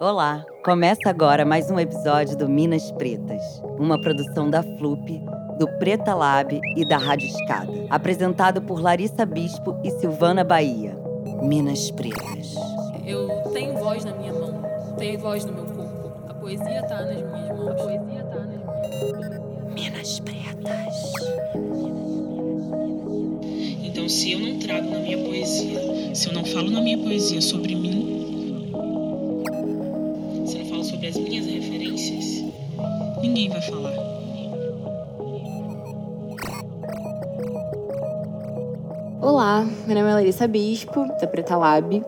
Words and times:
Olá, 0.00 0.44
começa 0.64 1.08
agora 1.08 1.44
mais 1.44 1.70
um 1.70 1.78
episódio 1.78 2.36
do 2.36 2.48
Minas 2.48 2.90
Pretas, 2.92 3.40
uma 3.78 4.00
produção 4.00 4.50
da 4.50 4.60
Flup, 4.60 5.22
do 5.56 5.68
Preta 5.78 6.14
Lab 6.14 6.60
e 6.76 6.84
da 6.84 6.98
Rádio 6.98 7.28
Escada, 7.28 7.72
apresentado 7.88 8.60
por 8.60 8.80
Larissa 8.80 9.24
Bispo 9.24 9.78
e 9.84 9.90
Silvana 9.92 10.42
Bahia. 10.42 10.96
Minas 11.42 11.92
Pretas. 11.92 12.54
Eu 13.06 13.28
tenho 13.52 13.74
voz 13.78 14.04
na 14.04 14.14
minha 14.14 14.32
mão, 14.32 14.62
tenho 14.98 15.18
voz 15.20 15.44
no 15.44 15.52
meu 15.52 15.64
corpo. 15.64 16.12
A 16.28 16.34
poesia 16.34 16.82
tá 16.82 17.02
nas 17.02 17.22
minhas 17.22 17.56
mãos. 17.56 17.70
A 17.70 17.74
poesia 17.74 18.24
tá 18.24 18.38
nas 18.40 18.48
minhas 18.48 19.30
mãos. 19.30 19.72
Minas 19.72 20.20
Pretas. 20.20 21.12
Então, 23.84 24.08
se 24.08 24.32
eu 24.32 24.40
não 24.40 24.58
trago 24.58 24.90
na 24.90 24.98
minha 24.98 25.18
poesia, 25.18 26.14
se 26.14 26.28
eu 26.28 26.34
não 26.34 26.44
falo 26.44 26.68
na 26.68 26.80
minha 26.80 26.98
poesia 26.98 27.40
sobre 27.40 27.76
meu 39.94 40.02
nome 40.02 40.10
é 40.10 40.14
Larissa 40.14 40.48
Bispo, 40.48 41.06
da 41.20 41.26
Preta 41.28 41.56
Lab. 41.56 42.02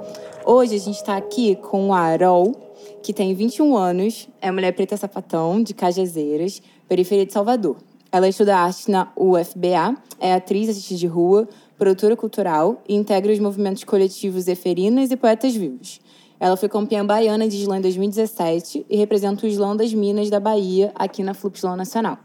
Hoje 0.44 0.74
a 0.74 0.78
gente 0.78 0.96
está 0.96 1.16
aqui 1.16 1.54
com 1.54 1.94
a 1.94 2.00
Arol, 2.00 2.52
que 3.00 3.12
tem 3.12 3.32
21 3.32 3.76
anos, 3.76 4.28
é 4.40 4.50
mulher 4.50 4.72
preta 4.72 4.96
sapatão, 4.96 5.62
de 5.62 5.72
Cajazeiras, 5.72 6.60
periferia 6.88 7.24
de 7.24 7.32
Salvador. 7.32 7.76
Ela 8.10 8.28
estuda 8.28 8.56
arte 8.56 8.90
na 8.90 9.12
UFBA, 9.16 9.96
é 10.18 10.34
atriz, 10.34 10.68
assistente 10.68 10.98
de 10.98 11.06
rua, 11.06 11.48
produtora 11.78 12.16
cultural 12.16 12.82
e 12.88 12.96
integra 12.96 13.32
os 13.32 13.38
movimentos 13.38 13.84
coletivos 13.84 14.48
Eferinas 14.48 15.12
e 15.12 15.16
Poetas 15.16 15.54
Vivos. 15.54 16.00
Ela 16.40 16.56
foi 16.56 16.68
campeã 16.68 17.06
baiana 17.06 17.46
de 17.46 17.56
slam 17.56 17.78
em 17.78 17.82
2017 17.82 18.84
e 18.90 18.96
representa 18.96 19.46
o 19.46 19.48
slam 19.48 19.76
das 19.76 19.94
Minas 19.94 20.28
da 20.28 20.40
Bahia 20.40 20.90
aqui 20.96 21.22
na 21.22 21.34
Fluxlão 21.34 21.76
Nacional. 21.76 22.18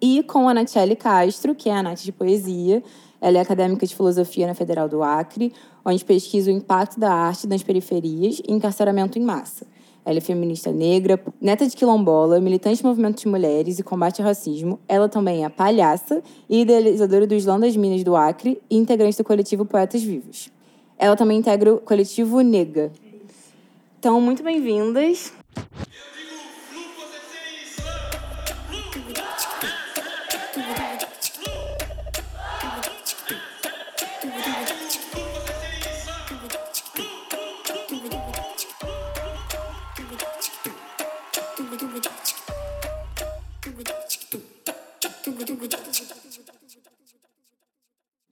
E 0.00 0.22
com 0.22 0.48
a 0.48 0.54
Natiele 0.54 0.94
Castro, 0.94 1.54
que 1.54 1.70
é 1.70 1.74
a 1.74 1.82
Nath 1.82 2.02
de 2.02 2.12
Poesia. 2.12 2.82
Ela 3.20 3.38
é 3.38 3.40
acadêmica 3.40 3.86
de 3.86 3.94
filosofia 3.94 4.46
na 4.46 4.54
Federal 4.54 4.88
do 4.88 5.02
Acre, 5.02 5.52
onde 5.84 6.04
pesquisa 6.04 6.50
o 6.50 6.54
impacto 6.54 6.98
da 7.00 7.12
arte 7.12 7.46
nas 7.46 7.62
periferias 7.62 8.40
e 8.46 8.52
encarceramento 8.52 9.18
em 9.18 9.22
massa. 9.22 9.66
Ela 10.04 10.18
é 10.18 10.20
feminista 10.20 10.70
negra, 10.70 11.20
neta 11.40 11.66
de 11.66 11.76
quilombola, 11.76 12.40
militante 12.40 12.80
do 12.80 12.88
movimento 12.88 13.22
de 13.22 13.28
mulheres 13.28 13.80
e 13.80 13.82
combate 13.82 14.22
ao 14.22 14.28
racismo. 14.28 14.78
Ela 14.86 15.08
também 15.08 15.44
é 15.44 15.48
palhaça 15.48 16.22
e 16.48 16.60
idealizadora 16.60 17.26
do 17.26 17.34
Islã 17.34 17.58
das 17.58 17.76
Minas 17.76 18.04
do 18.04 18.14
Acre 18.14 18.62
e 18.70 18.76
integrante 18.76 19.18
do 19.18 19.24
coletivo 19.24 19.64
Poetas 19.64 20.02
Vivos. 20.04 20.52
Ela 20.96 21.16
também 21.16 21.38
integra 21.38 21.74
o 21.74 21.78
coletivo 21.78 22.40
Nega. 22.40 22.92
Então, 23.98 24.20
muito 24.20 24.44
bem-vindas. 24.44 25.32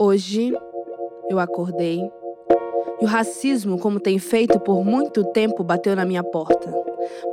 Hoje 0.06 0.52
eu 1.30 1.38
acordei 1.38 2.12
e 3.00 3.04
o 3.06 3.08
racismo, 3.08 3.78
como 3.78 3.98
tem 3.98 4.18
feito 4.18 4.60
por 4.60 4.84
muito 4.84 5.24
tempo, 5.32 5.64
bateu 5.64 5.96
na 5.96 6.04
minha 6.04 6.22
porta. 6.22 6.70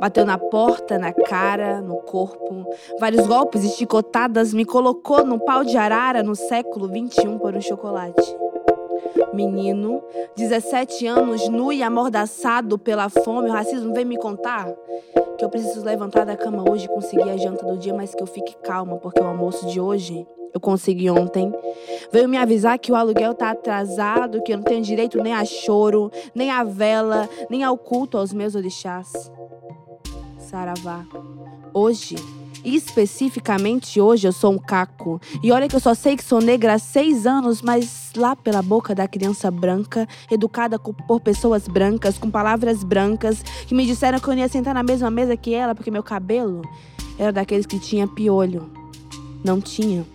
Bateu 0.00 0.24
na 0.24 0.38
porta, 0.38 0.98
na 0.98 1.12
cara, 1.12 1.82
no 1.82 1.96
corpo. 1.96 2.64
Vários 2.98 3.26
golpes 3.26 3.62
e 3.62 3.68
chicotadas 3.68 4.54
me 4.54 4.64
colocou 4.64 5.22
no 5.22 5.38
pau 5.38 5.62
de 5.62 5.76
arara 5.76 6.22
no 6.22 6.34
século 6.34 6.88
XXI 6.88 7.38
por 7.38 7.54
um 7.54 7.60
chocolate. 7.60 8.36
Menino, 9.34 10.02
17 10.34 11.06
anos, 11.06 11.46
nu 11.50 11.74
e 11.74 11.82
amordaçado 11.82 12.78
pela 12.78 13.10
fome, 13.10 13.50
o 13.50 13.52
racismo 13.52 13.92
vem 13.92 14.06
me 14.06 14.16
contar 14.16 14.74
que 15.36 15.44
eu 15.44 15.50
preciso 15.50 15.84
levantar 15.84 16.24
da 16.24 16.38
cama 16.38 16.64
hoje 16.70 16.86
e 16.86 16.88
conseguir 16.88 17.28
a 17.28 17.36
janta 17.36 17.66
do 17.66 17.76
dia, 17.76 17.92
mas 17.92 18.14
que 18.14 18.22
eu 18.22 18.26
fique 18.26 18.56
calma, 18.62 18.96
porque 18.96 19.20
o 19.20 19.26
almoço 19.26 19.66
de 19.66 19.78
hoje 19.78 20.26
eu 20.52 20.60
consegui 20.60 21.10
ontem. 21.10 21.52
Veio 22.12 22.28
me 22.28 22.36
avisar 22.36 22.78
que 22.78 22.92
o 22.92 22.94
aluguel 22.94 23.34
tá 23.34 23.50
atrasado, 23.50 24.42
que 24.42 24.52
eu 24.52 24.58
não 24.58 24.64
tenho 24.64 24.82
direito 24.82 25.22
nem 25.22 25.32
a 25.32 25.44
choro, 25.44 26.10
nem 26.34 26.50
a 26.50 26.62
vela, 26.62 27.28
nem 27.48 27.64
ao 27.64 27.76
culto 27.78 28.18
aos 28.18 28.32
meus 28.32 28.54
orixás. 28.54 29.10
Saravá. 30.38 31.04
Hoje, 31.72 32.16
especificamente 32.62 34.00
hoje, 34.00 34.28
eu 34.28 34.32
sou 34.32 34.52
um 34.52 34.58
caco. 34.58 35.20
E 35.42 35.50
olha 35.50 35.68
que 35.68 35.74
eu 35.74 35.80
só 35.80 35.94
sei 35.94 36.16
que 36.16 36.24
sou 36.24 36.40
negra 36.40 36.74
há 36.74 36.78
seis 36.78 37.26
anos, 37.26 37.62
mas 37.62 38.12
lá 38.14 38.36
pela 38.36 38.60
boca 38.60 38.94
da 38.94 39.08
criança 39.08 39.50
branca, 39.50 40.06
educada 40.30 40.78
por 40.78 41.20
pessoas 41.20 41.66
brancas, 41.66 42.18
com 42.18 42.30
palavras 42.30 42.84
brancas, 42.84 43.42
que 43.66 43.74
me 43.74 43.86
disseram 43.86 44.20
que 44.20 44.28
eu 44.28 44.34
ia 44.34 44.48
sentar 44.48 44.74
na 44.74 44.82
mesma 44.82 45.10
mesa 45.10 45.36
que 45.36 45.54
ela, 45.54 45.74
porque 45.74 45.90
meu 45.90 46.02
cabelo 46.02 46.62
era 47.18 47.32
daqueles 47.32 47.64
que 47.64 47.78
tinha 47.78 48.06
piolho. 48.06 48.70
Não 49.42 49.60
tinha 49.60 50.06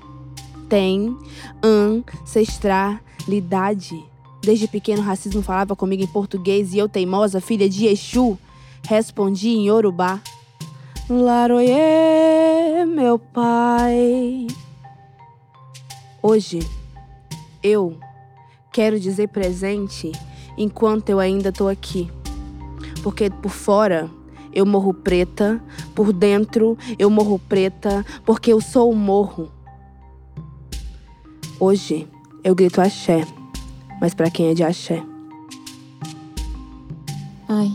tem 0.70 1.18
ancestralidade. 1.64 4.04
Desde 4.42 4.68
pequeno, 4.68 5.02
o 5.02 5.06
racismo 5.06 5.42
falava 5.42 5.76
comigo 5.76 6.04
em 6.04 6.08
português 6.08 6.74
e 6.74 6.78
eu, 6.78 6.88
teimosa, 6.88 7.42
filha 7.42 7.68
de 7.70 7.88
Exu, 7.88 8.38
respondi 8.88 9.50
em 9.50 9.68
Yorubá. 9.68 10.22
Laroye, 11.10 12.86
meu 12.86 13.18
pai. 13.18 14.48
Hoje, 16.22 16.60
eu 17.64 17.98
quero 18.72 19.00
dizer 19.00 19.30
presente 19.30 20.12
enquanto 20.58 21.10
eu 21.10 21.20
ainda 21.20 21.52
tô 21.52 21.68
aqui. 21.68 22.12
Porque 23.02 23.30
por 23.30 23.52
fora 23.52 24.10
eu 24.54 24.66
morro 24.66 24.94
preta, 24.94 25.62
por 25.96 26.12
dentro 26.12 26.78
eu 26.98 27.10
morro 27.10 27.40
preta, 27.40 28.06
porque 28.26 28.52
eu 28.52 28.60
sou 28.60 28.92
o 28.92 28.96
morro. 28.96 29.52
Hoje 31.60 32.08
eu 32.44 32.54
grito 32.54 32.80
axé, 32.80 33.26
mas 34.00 34.14
para 34.14 34.30
quem 34.30 34.52
é 34.52 34.54
de 34.54 34.64
axé? 34.64 35.04
Ai. 37.50 37.72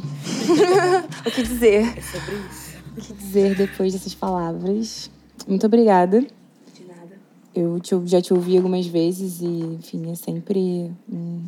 o 1.27 1.31
que 1.33 1.43
dizer? 1.43 1.99
É 1.99 2.01
sobre 2.01 2.37
isso. 2.49 2.77
O 2.97 3.01
que 3.01 3.13
dizer 3.13 3.57
depois 3.57 3.93
dessas 3.93 4.15
palavras? 4.15 5.11
Muito 5.49 5.67
obrigada. 5.67 6.21
De 6.21 6.85
nada. 6.87 7.19
Eu 7.53 7.81
te, 7.81 7.91
já 8.05 8.23
te 8.23 8.33
ouvi 8.33 8.57
algumas 8.57 8.87
vezes 8.87 9.41
e, 9.41 9.47
enfim, 9.47 10.13
é 10.13 10.15
sempre 10.15 10.93
hum, 11.13 11.43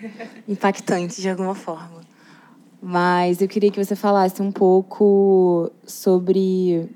impactante 0.48 1.20
de 1.20 1.28
alguma 1.28 1.54
forma. 1.54 2.00
Mas 2.80 3.42
eu 3.42 3.48
queria 3.48 3.70
que 3.70 3.84
você 3.84 3.94
falasse 3.94 4.40
um 4.40 4.50
pouco 4.50 5.70
sobre 5.86 6.88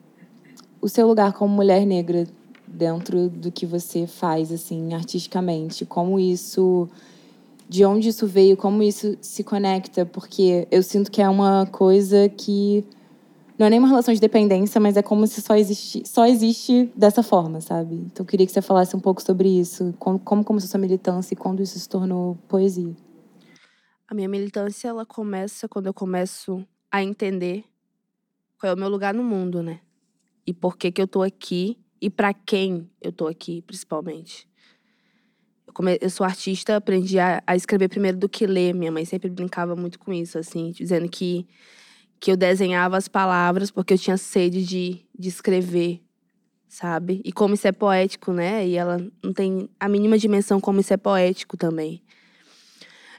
o 0.80 0.88
seu 0.88 1.06
lugar 1.06 1.34
como 1.34 1.54
mulher 1.54 1.84
negra 1.84 2.26
dentro 2.72 3.28
do 3.28 3.52
que 3.52 3.66
você 3.66 4.06
faz 4.06 4.50
assim 4.50 4.94
artisticamente, 4.94 5.84
como 5.84 6.18
isso 6.18 6.88
de 7.68 7.84
onde 7.84 8.08
isso 8.08 8.26
veio, 8.26 8.56
como 8.56 8.82
isso 8.82 9.16
se 9.20 9.42
conecta, 9.42 10.04
porque 10.04 10.68
eu 10.70 10.82
sinto 10.82 11.10
que 11.10 11.22
é 11.22 11.28
uma 11.28 11.66
coisa 11.66 12.28
que 12.28 12.84
não 13.58 13.66
é 13.66 13.70
nem 13.70 13.78
uma 13.78 13.88
relação 13.88 14.12
de 14.12 14.20
dependência, 14.20 14.80
mas 14.80 14.96
é 14.96 15.02
como 15.02 15.26
se 15.26 15.40
só 15.40 15.54
existe, 15.54 16.02
só 16.06 16.26
existe 16.26 16.92
dessa 16.96 17.22
forma, 17.22 17.60
sabe? 17.60 17.94
Então 17.94 18.24
eu 18.24 18.26
queria 18.26 18.44
que 18.44 18.52
você 18.52 18.60
falasse 18.60 18.94
um 18.96 19.00
pouco 19.00 19.22
sobre 19.22 19.48
isso, 19.48 19.94
como, 19.98 20.18
como 20.18 20.44
começou 20.44 20.68
sua 20.68 20.80
militância 20.80 21.34
e 21.34 21.36
quando 21.36 21.62
isso 21.62 21.78
se 21.78 21.88
tornou 21.88 22.36
poesia. 22.48 22.94
A 24.06 24.14
minha 24.14 24.28
militância 24.28 24.88
ela 24.88 25.06
começa 25.06 25.68
quando 25.68 25.86
eu 25.86 25.94
começo 25.94 26.66
a 26.90 27.02
entender 27.02 27.64
qual 28.58 28.72
é 28.72 28.74
o 28.74 28.78
meu 28.78 28.88
lugar 28.88 29.14
no 29.14 29.24
mundo, 29.24 29.62
né? 29.62 29.80
E 30.46 30.52
por 30.52 30.76
que 30.76 30.92
que 30.92 31.00
eu 31.00 31.06
tô 31.06 31.22
aqui 31.22 31.78
e 32.02 32.10
para 32.10 32.34
quem 32.34 32.90
eu 33.00 33.12
tô 33.12 33.28
aqui, 33.28 33.62
principalmente. 33.62 34.48
Eu, 35.64 35.72
come... 35.72 35.96
eu 36.00 36.10
sou 36.10 36.26
artista, 36.26 36.74
aprendi 36.74 37.16
a, 37.20 37.40
a, 37.46 37.54
escrever 37.54 37.88
primeiro 37.88 38.18
do 38.18 38.28
que 38.28 38.44
ler. 38.44 38.74
Minha 38.74 38.90
mãe 38.90 39.04
sempre 39.04 39.30
brincava 39.30 39.76
muito 39.76 40.00
com 40.00 40.12
isso, 40.12 40.36
assim, 40.36 40.72
dizendo 40.72 41.08
que, 41.08 41.46
que 42.18 42.32
eu 42.32 42.36
desenhava 42.36 42.96
as 42.96 43.06
palavras 43.06 43.70
porque 43.70 43.94
eu 43.94 43.98
tinha 43.98 44.16
sede 44.16 44.64
de, 44.64 45.06
de 45.16 45.28
escrever, 45.28 46.02
sabe? 46.66 47.22
E 47.24 47.30
como 47.30 47.54
isso 47.54 47.68
é 47.68 47.72
poético, 47.72 48.32
né? 48.32 48.66
E 48.66 48.74
ela 48.74 48.98
não 49.22 49.32
tem 49.32 49.70
a 49.78 49.88
mínima 49.88 50.18
dimensão 50.18 50.60
como 50.60 50.80
isso 50.80 50.92
é 50.92 50.96
poético 50.96 51.56
também. 51.56 52.02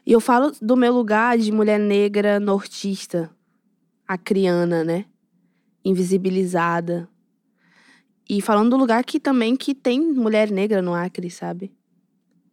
E 0.06 0.12
eu 0.12 0.19
falo 0.19 0.51
do 0.62 0.75
meu 0.75 0.94
lugar 0.94 1.38
de 1.38 1.53
mulher 1.53 1.79
negra 1.79 2.38
nortista, 2.38 3.31
acriana, 4.06 4.83
né? 4.83 5.06
Invisibilizada, 5.86 7.07
e 8.29 8.41
falando 8.41 8.71
do 8.71 8.77
lugar 8.77 9.03
que 9.03 9.19
também 9.19 9.55
que 9.55 9.75
tem 9.75 9.99
mulher 9.99 10.49
negra 10.49 10.81
no 10.81 10.93
Acre, 10.93 11.29
sabe? 11.29 11.73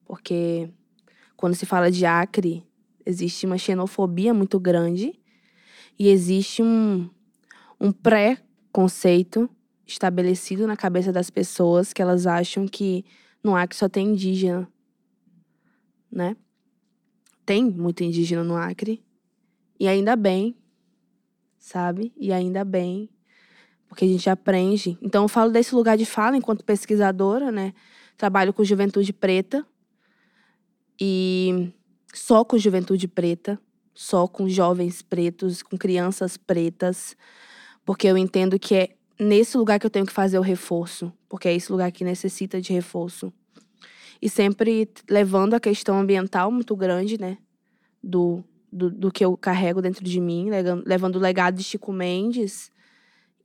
Porque 0.04 0.68
quando 1.36 1.54
se 1.54 1.64
fala 1.64 1.90
de 1.90 2.04
Acre, 2.04 2.64
existe 3.06 3.46
uma 3.46 3.56
xenofobia 3.56 4.34
muito 4.34 4.60
grande 4.60 5.18
E 5.98 6.08
existe 6.08 6.62
um, 6.62 7.08
um 7.80 7.92
pré-conceito 7.92 9.48
estabelecido 9.86 10.66
na 10.66 10.76
cabeça 10.76 11.12
das 11.12 11.30
pessoas 11.30 11.92
que 11.92 12.02
elas 12.02 12.26
acham 12.26 12.66
que 12.66 13.04
no 13.42 13.54
Acre 13.54 13.76
só 13.76 13.88
tem 13.88 14.08
indígena, 14.08 14.68
né? 16.10 16.36
Tem 17.44 17.64
muito 17.64 18.02
indígena 18.02 18.44
no 18.44 18.56
Acre. 18.56 19.04
E 19.78 19.88
ainda 19.88 20.16
bem, 20.16 20.56
sabe? 21.58 22.12
E 22.16 22.32
ainda 22.32 22.64
bem, 22.64 23.08
porque 23.90 24.04
a 24.04 24.08
gente 24.08 24.30
aprende. 24.30 24.96
Então 25.02 25.24
eu 25.24 25.28
falo 25.28 25.50
desse 25.50 25.74
lugar 25.74 25.98
de 25.98 26.06
fala 26.06 26.36
enquanto 26.36 26.64
pesquisadora, 26.64 27.50
né? 27.50 27.74
Trabalho 28.16 28.52
com 28.52 28.62
juventude 28.62 29.12
preta 29.12 29.66
e 30.98 31.72
só 32.14 32.44
com 32.44 32.56
juventude 32.56 33.08
preta, 33.08 33.58
só 33.92 34.28
com 34.28 34.48
jovens 34.48 35.02
pretos, 35.02 35.60
com 35.60 35.76
crianças 35.76 36.36
pretas, 36.36 37.16
porque 37.84 38.06
eu 38.06 38.16
entendo 38.16 38.60
que 38.60 38.76
é 38.76 38.90
nesse 39.18 39.58
lugar 39.58 39.80
que 39.80 39.86
eu 39.86 39.90
tenho 39.90 40.06
que 40.06 40.12
fazer 40.12 40.38
o 40.38 40.42
reforço, 40.42 41.12
porque 41.28 41.48
é 41.48 41.54
esse 41.54 41.72
lugar 41.72 41.90
que 41.90 42.04
necessita 42.04 42.60
de 42.60 42.72
reforço. 42.72 43.32
E 44.22 44.28
sempre 44.28 44.88
levando 45.08 45.54
a 45.54 45.60
questão 45.60 45.98
ambiental 45.98 46.52
muito 46.52 46.76
grande, 46.76 47.20
né? 47.20 47.38
Do, 48.00 48.44
do, 48.70 48.88
do 48.88 49.10
que 49.10 49.24
eu 49.24 49.36
carrego 49.36 49.82
dentro 49.82 50.04
de 50.04 50.20
mim, 50.20 50.48
levando 50.86 51.16
o 51.16 51.20
legado 51.20 51.56
de 51.56 51.64
Chico 51.64 51.92
Mendes 51.92 52.70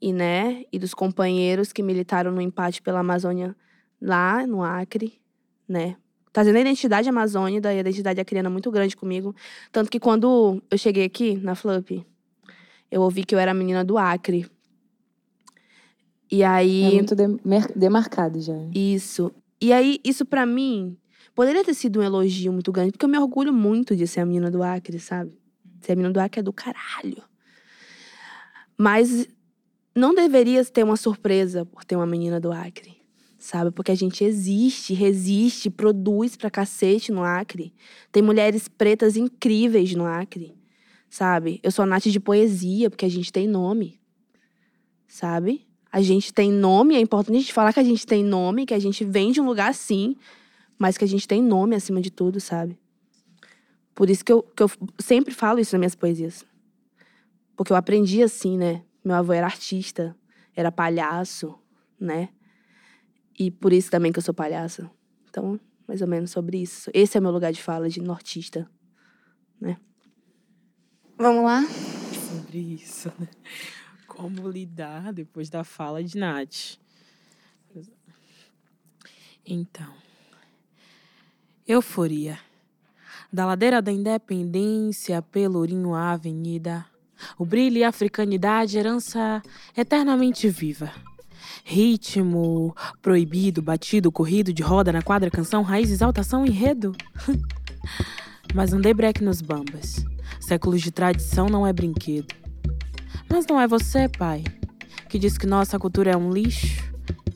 e, 0.01 0.13
né, 0.13 0.63
e 0.71 0.79
dos 0.79 0.93
companheiros 0.93 1.71
que 1.71 1.81
militaram 1.81 2.31
no 2.31 2.41
empate 2.41 2.81
pela 2.81 2.99
Amazônia 2.99 3.55
lá 4.01 4.45
no 4.45 4.61
Acre, 4.61 5.19
né? 5.67 5.95
Trazendo 6.31 6.57
a 6.57 6.61
identidade 6.61 7.07
amazônica 7.07 7.73
e 7.73 7.77
a 7.77 7.79
identidade 7.79 8.19
acriana 8.19 8.49
muito 8.49 8.69
grande 8.69 8.95
comigo. 8.95 9.33
Tanto 9.71 9.89
que 9.89 9.99
quando 9.99 10.61
eu 10.69 10.77
cheguei 10.77 11.05
aqui 11.05 11.37
na 11.37 11.55
FLUP, 11.55 12.05
eu 12.91 13.01
ouvi 13.01 13.23
que 13.23 13.33
eu 13.33 13.39
era 13.39 13.53
menina 13.53 13.85
do 13.85 13.97
Acre. 13.97 14.45
E 16.29 16.43
aí. 16.43 16.83
É 16.83 16.91
muito 16.91 17.15
demarcado 17.75 18.39
já. 18.41 18.53
Isso. 18.73 19.31
E 19.61 19.71
aí, 19.71 19.99
isso 20.03 20.25
para 20.25 20.45
mim, 20.45 20.97
poderia 21.33 21.63
ter 21.63 21.73
sido 21.73 22.01
um 22.01 22.03
elogio 22.03 22.51
muito 22.51 22.71
grande, 22.71 22.91
porque 22.91 23.05
eu 23.05 23.09
me 23.09 23.17
orgulho 23.17 23.53
muito 23.53 23.95
de 23.95 24.05
ser 24.05 24.19
a 24.19 24.25
menina 24.25 24.51
do 24.51 24.61
Acre, 24.61 24.99
sabe? 24.99 25.31
Ser 25.81 25.93
a 25.93 25.95
menina 25.95 26.13
do 26.13 26.19
Acre 26.19 26.41
é 26.41 26.43
do 26.43 26.51
caralho. 26.51 27.23
Mas 28.77 29.27
não 29.95 30.13
deveria 30.13 30.63
ter 30.65 30.83
uma 30.83 30.97
surpresa 30.97 31.65
por 31.65 31.85
ter 31.85 31.95
uma 31.95 32.05
menina 32.05 32.37
do 32.37 32.51
Acre, 32.51 32.97
sabe? 33.37 33.71
Porque 33.71 33.91
a 33.91 33.95
gente 33.95 34.25
existe, 34.25 34.93
resiste, 34.93 35.69
produz 35.69 36.35
pra 36.35 36.51
cacete 36.51 37.13
no 37.13 37.23
Acre. 37.23 37.73
Tem 38.11 38.21
mulheres 38.21 38.67
pretas 38.67 39.15
incríveis 39.15 39.95
no 39.95 40.05
Acre, 40.05 40.53
sabe? 41.09 41.61
Eu 41.63 41.71
sou 41.71 41.85
Nath 41.85 42.07
de 42.07 42.19
poesia, 42.19 42.89
porque 42.89 43.05
a 43.05 43.09
gente 43.09 43.31
tem 43.31 43.47
nome, 43.47 43.97
sabe? 45.07 45.65
A 45.89 46.01
gente 46.01 46.33
tem 46.33 46.51
nome, 46.51 46.95
é 46.95 46.99
importante 46.99 47.37
a 47.37 47.39
gente 47.39 47.53
falar 47.53 47.71
que 47.71 47.79
a 47.79 47.83
gente 47.83 48.05
tem 48.05 48.21
nome, 48.21 48.65
que 48.65 48.73
a 48.73 48.79
gente 48.79 49.05
vem 49.05 49.31
de 49.31 49.39
um 49.39 49.45
lugar 49.45 49.69
assim, 49.69 50.17
mas 50.77 50.97
que 50.97 51.05
a 51.05 51.07
gente 51.07 51.25
tem 51.25 51.41
nome 51.41 51.73
acima 51.73 52.01
de 52.01 52.11
tudo, 52.11 52.41
sabe? 52.41 52.77
Por 53.93 54.09
isso 54.09 54.25
que 54.25 54.33
eu, 54.33 54.43
que 54.43 54.61
eu 54.61 54.69
sempre 54.99 55.33
falo 55.33 55.57
isso 55.57 55.73
nas 55.73 55.79
minhas 55.79 55.95
poesias. 55.95 56.43
Porque 57.55 57.71
eu 57.71 57.77
aprendi 57.77 58.21
assim, 58.21 58.57
né? 58.57 58.83
Meu 59.05 59.15
avô 59.15 59.31
era 59.31 59.45
artista, 59.45 60.15
era 60.55 60.71
palhaço, 60.71 61.57
né? 61.99 62.29
E 63.37 63.51
por 63.51 63.71
isso 63.71 63.91
também 63.91 64.11
que 64.11 64.19
eu 64.19 64.23
sou 64.23 64.33
palhaça. 64.33 64.89
Então, 65.29 65.59
mais 65.87 66.01
ou 66.01 66.07
menos 66.07 66.31
sobre 66.31 66.61
isso. 66.61 66.89
Esse 66.93 67.17
é 67.17 67.21
meu 67.21 67.31
lugar 67.31 67.53
de 67.53 67.61
fala 67.61 67.87
de 67.87 68.01
nortista, 68.01 68.69
né? 69.61 69.77
Vamos 71.17 71.45
lá? 71.45 71.63
Sobre 71.63 72.57
isso, 72.57 73.13
né? 73.19 73.27
como 74.15 74.47
lidar 74.47 75.11
depois 75.11 75.49
da 75.49 75.63
fala 75.63 76.01
de 76.01 76.17
Nath. 76.17 76.79
Então, 79.45 79.93
euforia. 81.67 82.39
Da 83.31 83.45
ladeira 83.45 83.81
da 83.81 83.91
Independência, 83.91 85.21
Pelourinho 85.21 85.93
à 85.93 86.13
Avenida, 86.13 86.85
o 87.37 87.45
brilho 87.45 87.77
e 87.77 87.83
a 87.83 87.89
africanidade, 87.89 88.77
herança 88.77 89.41
eternamente 89.75 90.49
viva. 90.49 90.91
Ritmo 91.63 92.75
proibido, 93.01 93.61
batido, 93.61 94.11
corrido 94.11 94.53
de 94.53 94.61
roda 94.61 94.91
na 94.91 95.01
quadra, 95.01 95.31
canção, 95.31 95.63
raiz, 95.63 95.89
exaltação, 95.89 96.45
enredo. 96.45 96.95
Mas 98.53 98.71
um 98.73 98.79
debreque 98.79 99.23
nos 99.23 99.41
bambas. 99.41 100.05
Séculos 100.39 100.81
de 100.81 100.91
tradição 100.91 101.47
não 101.47 101.65
é 101.65 101.73
brinquedo. 101.73 102.33
Mas 103.29 103.45
não 103.47 103.59
é 103.59 103.67
você, 103.67 104.07
pai, 104.07 104.43
que 105.09 105.17
diz 105.17 105.37
que 105.37 105.47
nossa 105.47 105.79
cultura 105.79 106.11
é 106.11 106.17
um 106.17 106.31
lixo? 106.31 106.83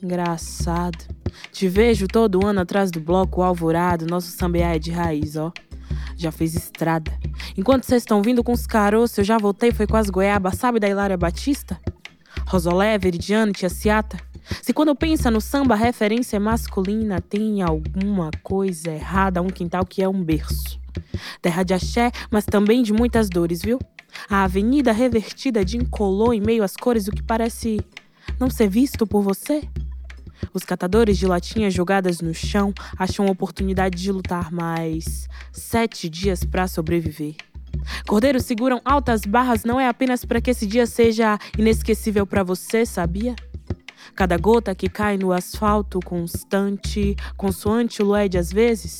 Engraçado. 0.02 0.98
Te 1.52 1.68
vejo 1.68 2.06
todo 2.06 2.46
ano 2.46 2.60
atrás 2.60 2.90
do 2.90 3.00
bloco 3.00 3.42
alvorado, 3.42 4.06
nosso 4.06 4.28
sambeá 4.28 4.74
é 4.76 4.78
de 4.78 4.90
raiz, 4.90 5.36
ó. 5.36 5.52
Já 6.16 6.30
fez 6.30 6.54
estrada. 6.54 7.12
Enquanto 7.56 7.84
vocês 7.84 8.02
estão 8.02 8.22
vindo 8.22 8.44
com 8.44 8.52
os 8.52 8.66
caroços, 8.66 9.18
eu 9.18 9.24
já 9.24 9.38
voltei, 9.38 9.72
foi 9.72 9.86
com 9.86 9.96
as 9.96 10.10
goiabas, 10.10 10.56
sabe 10.56 10.78
da 10.78 10.88
Hilária 10.88 11.16
Batista? 11.16 11.80
Rosolé, 12.46 12.98
Veridiano, 12.98 13.52
Tia 13.52 13.68
Ciata? 13.68 14.18
Se 14.62 14.72
quando 14.72 14.94
pensa 14.94 15.30
no 15.30 15.40
samba 15.40 15.74
a 15.74 15.78
referência 15.78 16.36
é 16.36 16.40
masculina, 16.40 17.20
tem 17.20 17.62
alguma 17.62 18.30
coisa 18.42 18.90
errada, 18.90 19.40
um 19.42 19.48
quintal 19.48 19.84
que 19.84 20.02
é 20.02 20.08
um 20.08 20.22
berço. 20.22 20.80
Terra 21.40 21.62
de 21.62 21.74
axé, 21.74 22.10
mas 22.30 22.44
também 22.44 22.82
de 22.82 22.92
muitas 22.92 23.28
dores, 23.28 23.62
viu? 23.62 23.78
A 24.28 24.44
avenida 24.44 24.92
revertida 24.92 25.64
de 25.64 25.76
incolor 25.76 26.34
em 26.34 26.40
meio 26.40 26.64
às 26.64 26.76
cores 26.76 27.04
do 27.04 27.12
que 27.12 27.22
parece 27.22 27.80
não 28.38 28.50
ser 28.50 28.68
visto 28.68 29.06
por 29.06 29.22
você? 29.22 29.62
Os 30.52 30.64
catadores 30.64 31.18
de 31.18 31.26
latinhas 31.26 31.74
jogadas 31.74 32.20
no 32.20 32.34
chão 32.34 32.72
acham 32.98 33.26
oportunidade 33.26 34.00
de 34.00 34.10
lutar 34.10 34.50
mais 34.52 35.28
sete 35.52 36.08
dias 36.08 36.44
para 36.44 36.66
sobreviver. 36.66 37.36
Cordeiros 38.06 38.44
seguram 38.44 38.80
altas 38.84 39.22
barras 39.22 39.64
não 39.64 39.80
é 39.80 39.88
apenas 39.88 40.24
para 40.24 40.40
que 40.40 40.50
esse 40.50 40.66
dia 40.66 40.86
seja 40.86 41.38
inesquecível 41.56 42.26
para 42.26 42.42
você, 42.42 42.84
sabia? 42.84 43.34
Cada 44.14 44.36
gota 44.36 44.74
que 44.74 44.88
cai 44.88 45.16
no 45.16 45.32
asfalto 45.32 46.00
constante, 46.00 47.14
consoante 47.36 48.02
o 48.02 48.06
lued 48.06 48.36
às 48.36 48.52
vezes, 48.52 48.98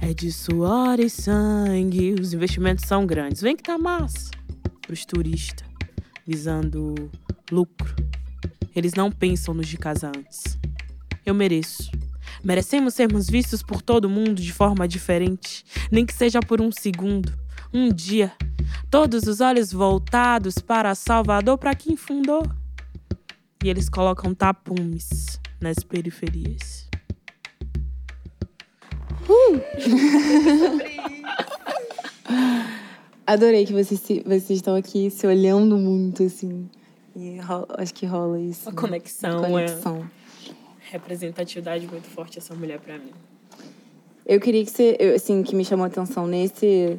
é 0.00 0.12
de 0.12 0.30
suor 0.30 1.00
e 1.00 1.08
sangue. 1.08 2.14
Os 2.20 2.32
investimentos 2.32 2.84
são 2.86 3.06
grandes. 3.06 3.40
Vem 3.40 3.56
que 3.56 3.62
tá 3.62 3.78
massa. 3.78 4.30
Para 4.82 4.92
os 4.92 5.04
turistas, 5.06 5.66
visando 6.26 7.10
lucro. 7.50 7.94
Eles 8.74 8.94
não 8.94 9.10
pensam 9.10 9.54
nos 9.54 9.68
de 9.68 9.76
casa 9.76 10.08
antes. 10.08 10.58
Eu 11.24 11.34
mereço. 11.34 11.90
Merecemos 12.42 12.94
sermos 12.94 13.28
vistos 13.28 13.62
por 13.62 13.80
todo 13.80 14.10
mundo 14.10 14.34
de 14.34 14.52
forma 14.52 14.86
diferente, 14.86 15.64
nem 15.90 16.04
que 16.04 16.12
seja 16.12 16.40
por 16.40 16.60
um 16.60 16.70
segundo, 16.70 17.32
um 17.72 17.88
dia. 17.88 18.32
Todos 18.90 19.24
os 19.24 19.40
olhos 19.40 19.72
voltados 19.72 20.58
para 20.58 20.94
Salvador, 20.94 21.56
para 21.56 21.74
quem 21.74 21.96
fundou. 21.96 22.42
E 23.64 23.68
eles 23.68 23.88
colocam 23.88 24.34
tapumes 24.34 25.40
nas 25.60 25.78
periferias. 25.78 26.88
Uh! 29.26 29.60
Adorei 33.26 33.64
que 33.64 33.72
vocês, 33.72 34.00
vocês 34.22 34.50
estão 34.50 34.76
aqui 34.76 35.08
se 35.08 35.26
olhando 35.26 35.78
muito, 35.78 36.24
assim. 36.24 36.68
E 37.16 37.38
rola, 37.38 37.66
acho 37.78 37.94
que 37.94 38.06
rola 38.06 38.40
isso. 38.40 38.68
A 38.68 38.72
conexão, 38.72 39.44
A 39.44 39.48
conexão. 39.48 40.10
É 40.20 40.94
representatividade 40.94 41.86
muito 41.86 42.08
forte 42.08 42.38
essa 42.38 42.54
mulher 42.54 42.78
para 42.78 42.98
mim. 42.98 43.12
Eu 44.26 44.40
queria 44.40 44.64
que 44.64 44.70
você, 44.70 44.96
eu, 44.98 45.14
assim, 45.14 45.42
que 45.42 45.54
me 45.54 45.64
chamou 45.64 45.84
a 45.84 45.88
atenção 45.88 46.26
nesse, 46.26 46.98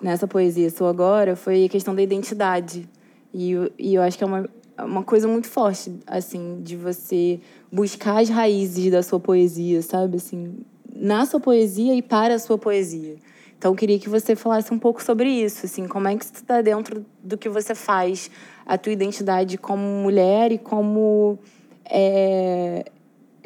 nessa 0.00 0.26
poesia 0.26 0.68
sua 0.70 0.90
agora 0.90 1.36
foi 1.36 1.64
a 1.64 1.68
questão 1.68 1.94
da 1.94 2.02
identidade. 2.02 2.88
E, 3.32 3.52
e 3.78 3.94
eu 3.94 4.02
acho 4.02 4.18
que 4.18 4.24
é 4.24 4.26
uma, 4.26 4.48
uma 4.78 5.02
coisa 5.02 5.26
muito 5.28 5.48
forte, 5.48 5.94
assim, 6.06 6.60
de 6.62 6.76
você 6.76 7.40
buscar 7.70 8.20
as 8.20 8.28
raízes 8.28 8.90
da 8.90 9.02
sua 9.02 9.20
poesia, 9.20 9.80
sabe? 9.82 10.16
Assim, 10.16 10.58
na 10.94 11.24
sua 11.24 11.40
poesia 11.40 11.94
e 11.94 12.02
para 12.02 12.34
a 12.34 12.38
sua 12.38 12.58
poesia. 12.58 13.16
Então, 13.58 13.72
eu 13.72 13.76
queria 13.76 13.98
que 13.98 14.08
você 14.08 14.36
falasse 14.36 14.72
um 14.72 14.78
pouco 14.78 15.02
sobre 15.02 15.30
isso, 15.30 15.64
assim, 15.64 15.88
como 15.88 16.08
é 16.08 16.16
que 16.16 16.24
isso 16.24 16.34
está 16.34 16.60
dentro 16.60 17.06
do 17.22 17.38
que 17.38 17.48
você 17.48 17.74
faz, 17.74 18.30
a 18.66 18.76
tua 18.76 18.92
identidade 18.92 19.56
como 19.56 19.82
mulher 19.82 20.50
e 20.50 20.58
como 20.58 21.38
é, 21.84 22.90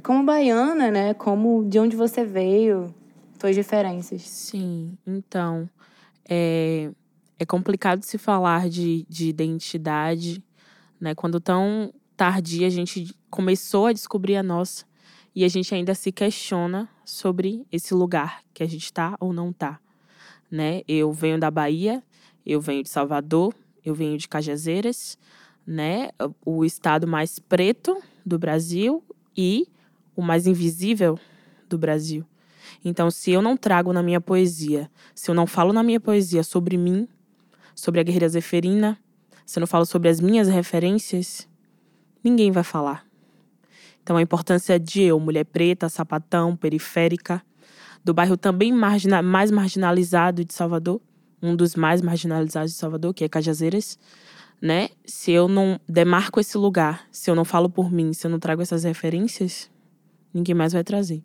como 0.03 0.25
baiana, 0.25 0.91
né? 0.91 1.15
Como 1.15 1.65
de 1.69 1.79
onde 1.79 1.95
você 1.95 2.25
veio, 2.25 2.95
suas 3.39 3.55
diferenças. 3.55 4.23
Sim, 4.23 4.97
então 5.07 5.69
é, 6.29 6.91
é 7.39 7.45
complicado 7.45 8.03
se 8.03 8.17
falar 8.17 8.69
de, 8.69 9.07
de 9.09 9.29
identidade, 9.29 10.43
né? 11.01 11.15
Quando 11.15 11.39
tão 11.39 11.93
tardia 12.17 12.67
a 12.67 12.71
gente 12.71 13.15
começou 13.29 13.87
a 13.87 13.93
descobrir 13.93 14.37
a 14.37 14.43
nossa 14.43 14.85
e 15.35 15.45
a 15.45 15.49
gente 15.49 15.75
ainda 15.75 15.95
se 15.95 16.11
questiona 16.11 16.89
sobre 17.05 17.65
esse 17.71 17.95
lugar 17.95 18.43
que 18.53 18.63
a 18.63 18.67
gente 18.67 18.85
está 18.85 19.15
ou 19.21 19.33
não 19.33 19.51
está 19.51 19.79
né? 20.51 20.83
Eu 20.89 21.13
venho 21.13 21.39
da 21.39 21.51
Bahia, 21.51 22.03
eu 22.45 22.61
venho 22.61 22.83
de 22.83 22.89
Salvador, 22.89 23.55
Eu 23.85 23.95
venho 23.95 24.19
de 24.19 24.29
Cajazeiras, 24.29 25.19
né? 25.67 26.11
O 26.45 26.65
estado 26.65 27.07
mais 27.07 27.39
preto 27.39 28.01
do 28.25 28.39
Brasil 28.39 29.03
e 29.37 29.69
o 30.15 30.23
mais 30.23 30.47
invisível 30.47 31.19
do 31.69 31.79
Brasil. 31.79 32.25
Então, 32.85 33.11
se 33.11 33.31
eu 33.31 33.43
não 33.43 33.57
trago 33.57 33.93
na 33.93 34.03
minha 34.03 34.21
poesia, 34.21 34.91
se 35.15 35.31
eu 35.31 35.35
não 35.35 35.47
falo 35.47 35.73
na 35.73 35.83
minha 35.83 36.01
poesia 36.01 36.43
sobre 36.43 36.77
mim, 36.77 37.09
sobre 37.75 38.01
a 38.01 38.03
guerreira 38.03 38.29
Zeferina, 38.29 38.99
se 39.45 39.59
eu 39.59 39.61
não 39.61 39.67
falo 39.67 39.85
sobre 39.85 40.09
as 40.09 40.21
minhas 40.21 40.49
referências, 40.49 41.49
ninguém 42.23 42.51
vai 42.51 42.63
falar. 42.63 43.05
Então, 44.03 44.17
a 44.17 44.23
importância 44.23 44.79
de 44.79 45.03
eu, 45.03 45.19
mulher 45.21 45.45
preta, 45.45 45.89
sapatão, 45.89 46.57
periférica, 46.57 47.43
do 48.03 48.15
bairro 48.15 48.37
também 48.37 48.73
margina 48.73 49.23
mais 49.23 49.51
marginalizado 49.51 50.45
de 50.45 50.55
Salvador, 50.55 51.01
um 51.43 51.57
dos 51.57 51.75
mais 51.75 52.01
marginalizados 52.03 52.73
de 52.73 52.79
Salvador, 52.79 53.15
que 53.15 53.25
é 53.25 53.29
Cajazeiras, 53.29 53.99
né? 54.61 54.91
Se 55.05 55.33
eu 55.33 55.49
não 55.49 55.81
demarco 55.89 56.41
esse 56.41 56.59
lugar, 56.59 57.07
se 57.11 57.31
eu 57.31 57.35
não 57.35 57.45
falo 57.45 57.69
por 57.69 57.91
mim, 57.91 58.13
se 58.13 58.27
eu 58.27 58.31
não 58.31 58.39
trago 58.39 58.63
essas 58.63 58.85
referências, 58.85 59.71
ninguém 60.35 60.55
mais 60.55 60.73
vai 60.73 60.85
trazer. 60.85 61.23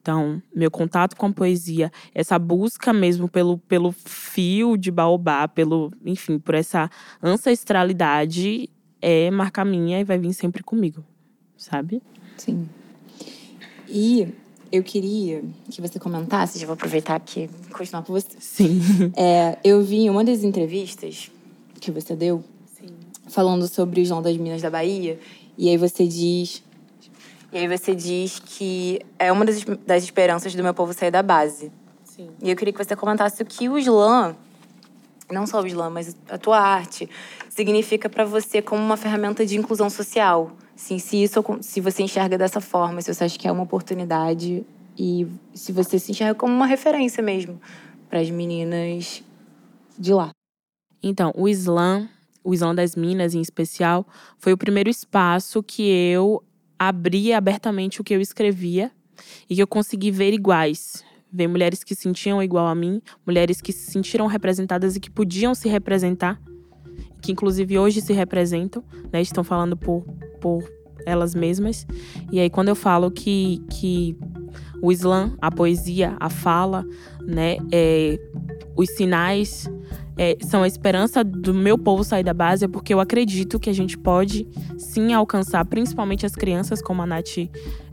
Então, 0.00 0.42
meu 0.54 0.70
contato 0.70 1.14
com 1.14 1.26
a 1.26 1.32
poesia, 1.32 1.92
essa 2.14 2.38
busca 2.38 2.92
mesmo 2.92 3.28
pelo, 3.28 3.58
pelo 3.58 3.92
fio 3.92 4.76
de 4.76 4.90
baobá, 4.90 5.46
pelo, 5.46 5.92
enfim, 6.04 6.38
por 6.38 6.54
essa 6.54 6.90
ancestralidade 7.22 8.68
é 9.00 9.30
marca 9.30 9.64
minha 9.64 10.00
e 10.00 10.04
vai 10.04 10.18
vir 10.18 10.32
sempre 10.32 10.62
comigo, 10.62 11.04
sabe? 11.56 12.02
Sim. 12.36 12.68
E 13.88 14.28
eu 14.72 14.82
queria 14.82 15.42
que 15.70 15.80
você 15.80 15.98
comentasse, 15.98 16.58
já 16.58 16.66
vou 16.66 16.74
aproveitar 16.74 17.16
aqui 17.16 17.50
e 17.68 17.72
continuar 17.72 18.02
com 18.02 18.12
você. 18.12 18.36
Sim. 18.38 18.80
É, 19.16 19.58
eu 19.64 19.82
vi 19.82 20.02
em 20.02 20.10
uma 20.10 20.24
das 20.24 20.44
entrevistas 20.44 21.30
que 21.80 21.90
você 21.90 22.14
deu, 22.14 22.44
Sim. 22.78 22.88
falando 23.28 23.66
sobre 23.66 24.00
o 24.00 24.04
João 24.04 24.22
das 24.22 24.36
Minas 24.36 24.62
da 24.62 24.70
Bahia, 24.70 25.18
e 25.58 25.68
aí 25.68 25.76
você 25.76 26.06
diz. 26.06 26.62
E 27.52 27.58
aí 27.58 27.66
você 27.66 27.94
diz 27.94 28.38
que 28.38 29.00
é 29.18 29.32
uma 29.32 29.44
das, 29.44 29.64
das 29.86 30.04
esperanças 30.04 30.54
do 30.54 30.62
meu 30.62 30.72
povo 30.72 30.92
sair 30.92 31.10
da 31.10 31.22
base. 31.22 31.72
Sim. 32.04 32.28
E 32.40 32.50
eu 32.50 32.56
queria 32.56 32.72
que 32.72 32.82
você 32.82 32.94
comentasse 32.94 33.42
o 33.42 33.46
que 33.46 33.68
o 33.68 33.76
slam, 33.78 34.36
não 35.30 35.46
só 35.46 35.60
o 35.60 35.66
slam, 35.66 35.90
mas 35.90 36.14
a 36.28 36.38
tua 36.38 36.60
arte, 36.60 37.08
significa 37.48 38.08
para 38.08 38.24
você 38.24 38.62
como 38.62 38.82
uma 38.82 38.96
ferramenta 38.96 39.44
de 39.44 39.58
inclusão 39.58 39.90
social. 39.90 40.52
Sim, 40.80 40.98
se 40.98 41.22
isso 41.22 41.44
se 41.60 41.78
você 41.78 42.02
enxerga 42.02 42.38
dessa 42.38 42.58
forma, 42.58 43.02
se 43.02 43.12
você 43.12 43.24
acha 43.24 43.38
que 43.38 43.46
é 43.46 43.52
uma 43.52 43.64
oportunidade 43.64 44.64
e 44.98 45.26
se 45.52 45.72
você 45.72 45.98
se 45.98 46.10
enxerga 46.10 46.34
como 46.34 46.54
uma 46.54 46.64
referência 46.64 47.22
mesmo 47.22 47.60
para 48.08 48.18
as 48.18 48.30
meninas 48.30 49.22
de 49.98 50.14
lá. 50.14 50.30
Então, 51.02 51.32
o 51.36 51.46
Islã, 51.46 52.08
o 52.42 52.54
Islã 52.54 52.74
das 52.74 52.96
Minas 52.96 53.34
em 53.34 53.42
especial, 53.42 54.06
foi 54.38 54.54
o 54.54 54.56
primeiro 54.56 54.88
espaço 54.88 55.62
que 55.62 55.82
eu 55.82 56.42
abri 56.78 57.34
abertamente 57.34 58.00
o 58.00 58.04
que 58.04 58.14
eu 58.14 58.20
escrevia 58.20 58.90
e 59.50 59.56
que 59.56 59.62
eu 59.62 59.66
consegui 59.66 60.10
ver 60.10 60.32
iguais. 60.32 61.04
Ver 61.30 61.46
mulheres 61.46 61.84
que 61.84 61.94
se 61.94 62.00
sentiam 62.00 62.42
igual 62.42 62.66
a 62.66 62.74
mim, 62.74 63.02
mulheres 63.26 63.60
que 63.60 63.70
se 63.70 63.90
sentiram 63.90 64.26
representadas 64.26 64.96
e 64.96 65.00
que 65.00 65.10
podiam 65.10 65.54
se 65.54 65.68
representar, 65.68 66.40
que 67.20 67.32
inclusive 67.32 67.78
hoje 67.78 68.00
se 68.00 68.12
representam, 68.12 68.82
né? 69.12 69.20
Estão 69.20 69.44
falando 69.44 69.76
por, 69.76 70.04
por 70.40 70.64
elas 71.06 71.34
mesmas. 71.34 71.86
E 72.30 72.40
aí, 72.40 72.50
quando 72.50 72.68
eu 72.68 72.74
falo 72.74 73.10
que, 73.10 73.62
que 73.70 74.16
o 74.82 74.90
Islã, 74.90 75.32
a 75.40 75.50
poesia, 75.50 76.16
a 76.18 76.30
fala, 76.30 76.84
né, 77.22 77.56
é, 77.70 78.18
os 78.76 78.90
sinais 78.90 79.70
é, 80.16 80.36
são 80.40 80.62
a 80.62 80.66
esperança 80.66 81.22
do 81.22 81.52
meu 81.52 81.78
povo 81.78 82.04
sair 82.04 82.24
da 82.24 82.34
base, 82.34 82.64
é 82.64 82.68
porque 82.68 82.92
eu 82.92 83.00
acredito 83.00 83.58
que 83.58 83.70
a 83.70 83.72
gente 83.72 83.96
pode 83.96 84.46
sim 84.78 85.12
alcançar, 85.12 85.64
principalmente 85.64 86.26
as 86.26 86.34
crianças, 86.34 86.82
como 86.82 87.02
a 87.02 87.06
Nath 87.06 87.38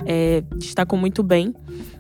é, 0.06 0.44
destacou 0.58 0.98
muito 0.98 1.24
bem, 1.24 1.54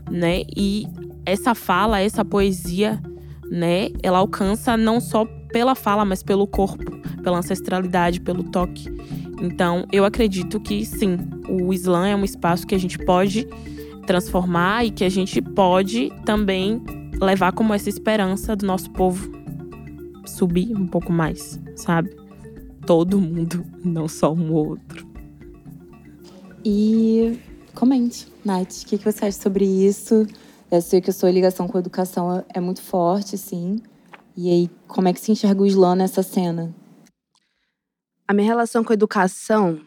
né? 0.10 0.43
E 0.55 0.86
essa 1.25 1.53
fala, 1.53 2.00
essa 2.00 2.24
poesia, 2.24 3.01
né, 3.50 3.89
ela 4.01 4.19
alcança 4.19 4.77
não 4.77 5.00
só 5.00 5.25
pela 5.49 5.75
fala, 5.75 6.05
mas 6.05 6.21
pelo 6.23 6.47
corpo, 6.47 6.97
pela 7.23 7.39
ancestralidade, 7.39 8.21
pelo 8.21 8.43
toque. 8.43 8.87
Então, 9.41 9.85
eu 9.91 10.03
acredito 10.03 10.59
que 10.59 10.85
sim, 10.85 11.17
o 11.47 11.73
Islã 11.73 12.07
é 12.07 12.15
um 12.15 12.23
espaço 12.23 12.65
que 12.65 12.75
a 12.75 12.79
gente 12.79 12.97
pode 12.97 13.47
transformar 14.05 14.85
e 14.85 14.91
que 14.91 15.03
a 15.03 15.09
gente 15.09 15.41
pode 15.41 16.11
também 16.25 16.81
levar 17.19 17.51
como 17.51 17.73
essa 17.73 17.89
esperança 17.89 18.55
do 18.55 18.65
nosso 18.65 18.89
povo 18.91 19.31
subir 20.25 20.75
um 20.75 20.87
pouco 20.87 21.11
mais, 21.11 21.59
sabe? 21.75 22.15
Todo 22.85 23.19
mundo, 23.19 23.65
não 23.83 24.07
só 24.07 24.33
um 24.33 24.53
outro. 24.53 25.07
E 26.63 27.39
comente, 27.73 28.27
Nath, 28.43 28.83
o 28.83 28.85
que, 28.85 28.97
você 28.97 29.25
acha 29.25 29.39
sobre 29.39 29.65
isso? 29.65 30.25
Eu 30.69 30.81
sei 30.81 30.99
que 30.99 31.09
a 31.09 31.13
sua 31.13 31.31
ligação 31.31 31.67
com 31.67 31.77
a 31.77 31.79
educação 31.79 32.43
é 32.53 32.59
muito 32.59 32.81
forte, 32.81 33.37
sim. 33.37 33.77
E 34.39 34.51
aí, 34.51 34.70
como 34.88 35.08
é 35.08 35.13
que 35.13 35.20
se 35.20 35.32
enxerga 35.32 35.63
o 35.63 35.65
Islã 35.65 35.96
nessa 35.96 36.22
cena? 36.22 36.72
A 38.27 38.34
minha 38.36 38.46
relação 38.46 38.84
com 38.84 38.94
a 38.94 38.94
educação 38.94 39.82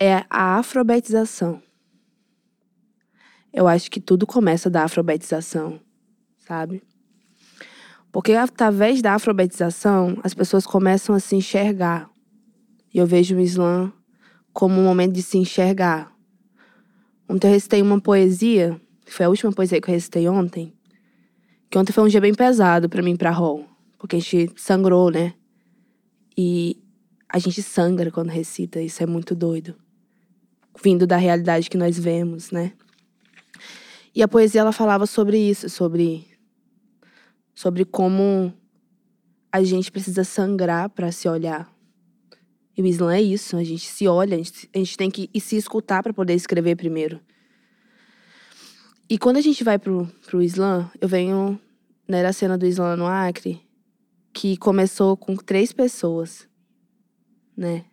é 0.00 0.24
a 0.30 0.56
afrobetização. 0.56 1.62
Eu 3.52 3.68
acho 3.68 3.90
que 3.90 4.00
tudo 4.00 4.26
começa 4.26 4.70
da 4.70 4.84
afrobetização, 4.84 5.78
sabe? 6.38 6.82
Porque 8.10 8.32
através 8.32 9.02
da 9.02 9.12
afrobetização, 9.12 10.18
as 10.24 10.32
pessoas 10.32 10.64
começam 10.66 11.14
a 11.14 11.20
se 11.20 11.36
enxergar. 11.36 12.08
E 12.94 12.96
eu 12.96 13.06
vejo 13.06 13.36
o 13.36 13.40
Islã 13.40 13.92
como 14.54 14.80
um 14.80 14.84
momento 14.84 15.12
de 15.12 15.22
se 15.22 15.36
enxergar. 15.36 16.16
Ontem 17.28 17.48
eu 17.48 17.52
recitei 17.52 17.82
uma 17.82 18.00
poesia, 18.00 18.80
foi 19.04 19.26
a 19.26 19.28
última 19.28 19.52
poesia 19.52 19.82
que 19.82 19.90
eu 19.90 19.94
recitei 19.94 20.26
ontem, 20.30 20.75
que 21.70 21.78
ontem 21.78 21.92
foi 21.92 22.04
um 22.04 22.08
dia 22.08 22.20
bem 22.20 22.34
pesado 22.34 22.88
para 22.88 23.02
mim 23.02 23.16
para 23.16 23.30
Rol, 23.30 23.66
porque 23.98 24.16
a 24.16 24.18
gente 24.18 24.52
sangrou, 24.56 25.10
né? 25.10 25.34
E 26.36 26.82
a 27.28 27.38
gente 27.38 27.62
sangra 27.62 28.10
quando 28.10 28.28
recita, 28.28 28.80
isso 28.80 29.02
é 29.02 29.06
muito 29.06 29.34
doido. 29.34 29.74
Vindo 30.82 31.06
da 31.06 31.16
realidade 31.16 31.70
que 31.70 31.76
nós 31.76 31.98
vemos, 31.98 32.50
né? 32.50 32.72
E 34.14 34.22
a 34.22 34.28
poesia 34.28 34.60
ela 34.60 34.72
falava 34.72 35.06
sobre 35.06 35.38
isso, 35.38 35.68
sobre 35.68 36.26
sobre 37.54 37.86
como 37.86 38.52
a 39.50 39.62
gente 39.64 39.90
precisa 39.90 40.22
sangrar 40.22 40.90
para 40.90 41.10
se 41.10 41.26
olhar. 41.26 41.74
E 42.76 42.82
o 42.82 42.86
Islã 42.86 43.14
é 43.14 43.22
isso, 43.22 43.56
a 43.56 43.64
gente 43.64 43.86
se 43.86 44.06
olha, 44.06 44.34
a 44.34 44.38
gente, 44.38 44.68
a 44.74 44.78
gente 44.78 44.96
tem 44.98 45.10
que 45.10 45.30
se 45.40 45.56
escutar 45.56 46.02
para 46.02 46.12
poder 46.12 46.34
escrever 46.34 46.76
primeiro. 46.76 47.18
E 49.08 49.18
quando 49.18 49.36
a 49.36 49.40
gente 49.40 49.62
vai 49.62 49.78
pro, 49.78 50.10
pro 50.26 50.42
Islã, 50.42 50.90
eu 51.00 51.08
venho 51.08 51.58
né, 52.08 52.22
da 52.22 52.32
cena 52.32 52.58
do 52.58 52.66
Islã 52.66 52.96
no 52.96 53.06
Acre, 53.06 53.60
que 54.32 54.56
começou 54.56 55.16
com 55.16 55.36
três 55.36 55.72
pessoas, 55.72 56.48
né? 57.56 57.84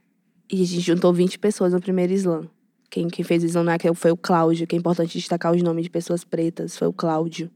E 0.52 0.62
a 0.62 0.66
gente 0.66 0.82
juntou 0.82 1.14
20 1.14 1.40
pessoas 1.40 1.74
no 1.74 1.80
primeiro 1.80 2.14
Islã. 2.14 2.48
Quem, 2.90 3.08
quem 3.08 3.24
fez 3.24 3.44
o 3.44 3.46
Islã 3.46 3.64
no 3.64 3.72
Acre 3.72 3.94
foi 3.96 4.12
o 4.12 4.18
Cláudio, 4.18 4.68
que 4.68 4.76
é 4.76 4.80
importante 4.80 5.18
destacar 5.18 5.54
os 5.54 5.62
nomes 5.62 5.84
de 5.84 5.90
pessoas 5.90 6.24
pretas, 6.24 6.78
foi 6.78 6.88
o 6.88 6.94
Cláudio. 6.94 7.50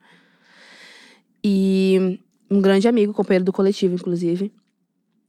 E 1.43 2.19
um 2.49 2.61
grande 2.61 2.87
amigo, 2.87 3.13
companheiro 3.13 3.45
do 3.45 3.53
coletivo, 3.53 3.95
inclusive. 3.95 4.51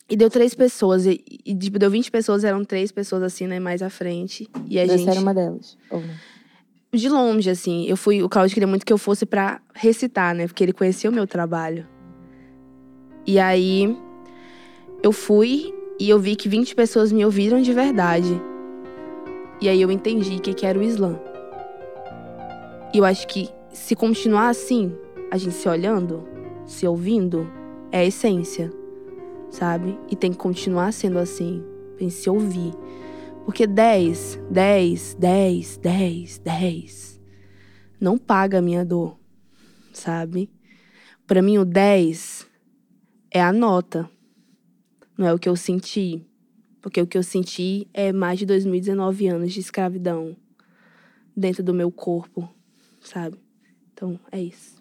E 0.08 0.16
deu 0.16 0.30
três 0.30 0.54
pessoas. 0.54 1.04
E, 1.04 1.23
e 1.44 1.54
tipo, 1.54 1.78
deu 1.78 1.90
20 1.90 2.11
pessoas, 2.11 2.44
eram 2.44 2.64
três 2.64 2.90
pessoas 2.90 3.23
assim, 3.23 3.47
né, 3.47 3.58
mais 3.61 3.82
à 3.82 3.90
frente. 3.90 4.49
E 4.66 4.78
a 4.78 4.87
Você 4.87 4.99
gente. 4.99 5.11
era 5.11 5.20
uma 5.20 5.35
delas, 5.35 5.76
ou 5.90 6.00
não? 6.00 6.14
De 6.92 7.09
longe, 7.09 7.50
assim. 7.50 7.85
Eu 7.87 7.97
fui. 7.97 8.23
O 8.23 8.28
Claudio 8.28 8.54
queria 8.54 8.66
muito 8.66 8.87
que 8.87 8.92
eu 8.92 8.99
fosse 8.99 9.26
para 9.26 9.61
recitar, 9.75 10.35
né? 10.35 10.47
Porque 10.47 10.64
ele 10.64 10.73
conhecia 10.73 11.11
o 11.11 11.12
meu 11.12 11.26
trabalho. 11.26 11.87
E 13.26 13.38
aí 13.38 13.97
eu 15.02 15.12
fui 15.12 15.75
e 16.00 16.09
eu 16.09 16.18
vi 16.18 16.35
que 16.35 16.49
20 16.49 16.75
pessoas 16.75 17.12
me 17.12 17.25
ouviram 17.25 17.61
de 17.61 17.73
verdade. 17.73 18.40
E 19.61 19.68
aí 19.68 19.83
eu 19.83 19.90
entendi 19.90 20.37
o 20.37 20.40
que, 20.40 20.54
que 20.54 20.64
era 20.64 20.78
o 20.78 20.83
Islã. 20.83 21.18
E 22.95 22.99
eu 22.99 23.04
acho 23.04 23.26
que 23.26 23.50
se 23.73 23.95
continuar 23.95 24.49
assim, 24.49 24.95
a 25.30 25.37
gente 25.37 25.54
se 25.54 25.68
olhando, 25.68 26.26
se 26.64 26.87
ouvindo, 26.87 27.50
é 27.92 27.99
a 27.99 28.04
essência, 28.04 28.73
sabe? 29.50 29.99
E 30.11 30.16
tem 30.16 30.30
que 30.30 30.38
continuar 30.38 30.92
sendo 30.92 31.18
assim, 31.18 31.62
tem 31.99 32.09
que 32.09 32.14
se 32.14 32.30
ouvir. 32.30 32.73
Porque 33.49 33.67
10, 33.67 34.43
10, 34.50 35.14
10, 35.14 35.78
10, 35.78 36.38
10 36.40 37.21
não 37.99 38.19
paga 38.19 38.59
a 38.59 38.62
minha 38.62 38.85
dor, 38.85 39.19
sabe? 39.90 40.50
Para 41.26 41.40
mim, 41.40 41.57
o 41.57 41.64
10 41.64 42.47
é 43.31 43.40
a 43.40 43.50
nota, 43.50 44.07
não 45.17 45.26
é 45.26 45.33
o 45.33 45.38
que 45.38 45.49
eu 45.49 45.57
senti. 45.57 46.23
Porque 46.83 47.00
o 47.00 47.07
que 47.07 47.17
eu 47.17 47.23
senti 47.23 47.88
é 47.95 48.12
mais 48.12 48.38
de 48.38 48.45
2019 48.45 49.28
anos 49.28 49.55
de 49.55 49.61
escravidão 49.61 50.37
dentro 51.35 51.62
do 51.62 51.73
meu 51.73 51.90
corpo, 51.90 52.55
sabe? 53.00 53.38
Então, 53.95 54.21
é 54.31 54.43
isso. 54.43 54.76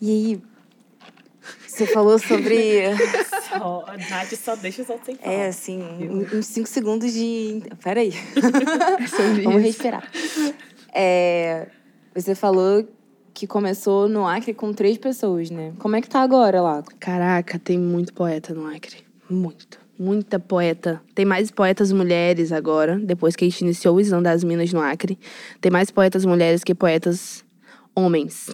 E 0.00 0.10
aí, 0.10 0.42
Você 1.66 1.86
falou 1.86 2.18
sobre. 2.18 2.82
Só, 3.48 3.84
a 3.86 3.96
Nath 3.96 4.32
só 4.34 4.56
deixa 4.56 4.82
os 4.82 4.88
outros 4.88 5.06
sem 5.06 5.16
falar. 5.16 5.32
É, 5.34 5.46
assim, 5.48 5.82
um- 5.82 6.38
uns 6.38 6.46
cinco 6.46 6.68
segundos 6.68 7.12
de. 7.12 7.62
Peraí. 7.82 8.12
Sobre 9.08 9.42
Vamos 9.42 9.62
respirar. 9.62 10.08
É, 10.94 11.68
você 12.14 12.34
falou 12.34 12.86
que 13.34 13.46
começou 13.46 14.08
no 14.08 14.26
Acre 14.26 14.52
com 14.54 14.72
três 14.72 14.98
pessoas, 14.98 15.50
né? 15.50 15.72
Como 15.78 15.96
é 15.96 16.00
que 16.00 16.08
tá 16.08 16.20
agora 16.20 16.60
lá? 16.60 16.82
Caraca, 17.00 17.58
tem 17.58 17.78
muito 17.78 18.12
poeta 18.12 18.54
no 18.54 18.66
Acre. 18.66 18.98
Muito. 19.28 19.80
Muita 19.98 20.38
poeta. 20.38 21.00
Tem 21.14 21.24
mais 21.24 21.50
poetas 21.50 21.92
mulheres 21.92 22.52
agora, 22.52 22.98
depois 22.98 23.36
que 23.36 23.44
a 23.44 23.48
gente 23.48 23.60
iniciou 23.60 23.96
o 23.96 24.00
Islã 24.00 24.22
das 24.22 24.42
Minas 24.44 24.72
no 24.72 24.80
Acre. 24.80 25.18
Tem 25.60 25.70
mais 25.70 25.90
poetas 25.90 26.24
mulheres 26.24 26.64
que 26.64 26.74
poetas 26.74 27.44
homens. 27.94 28.50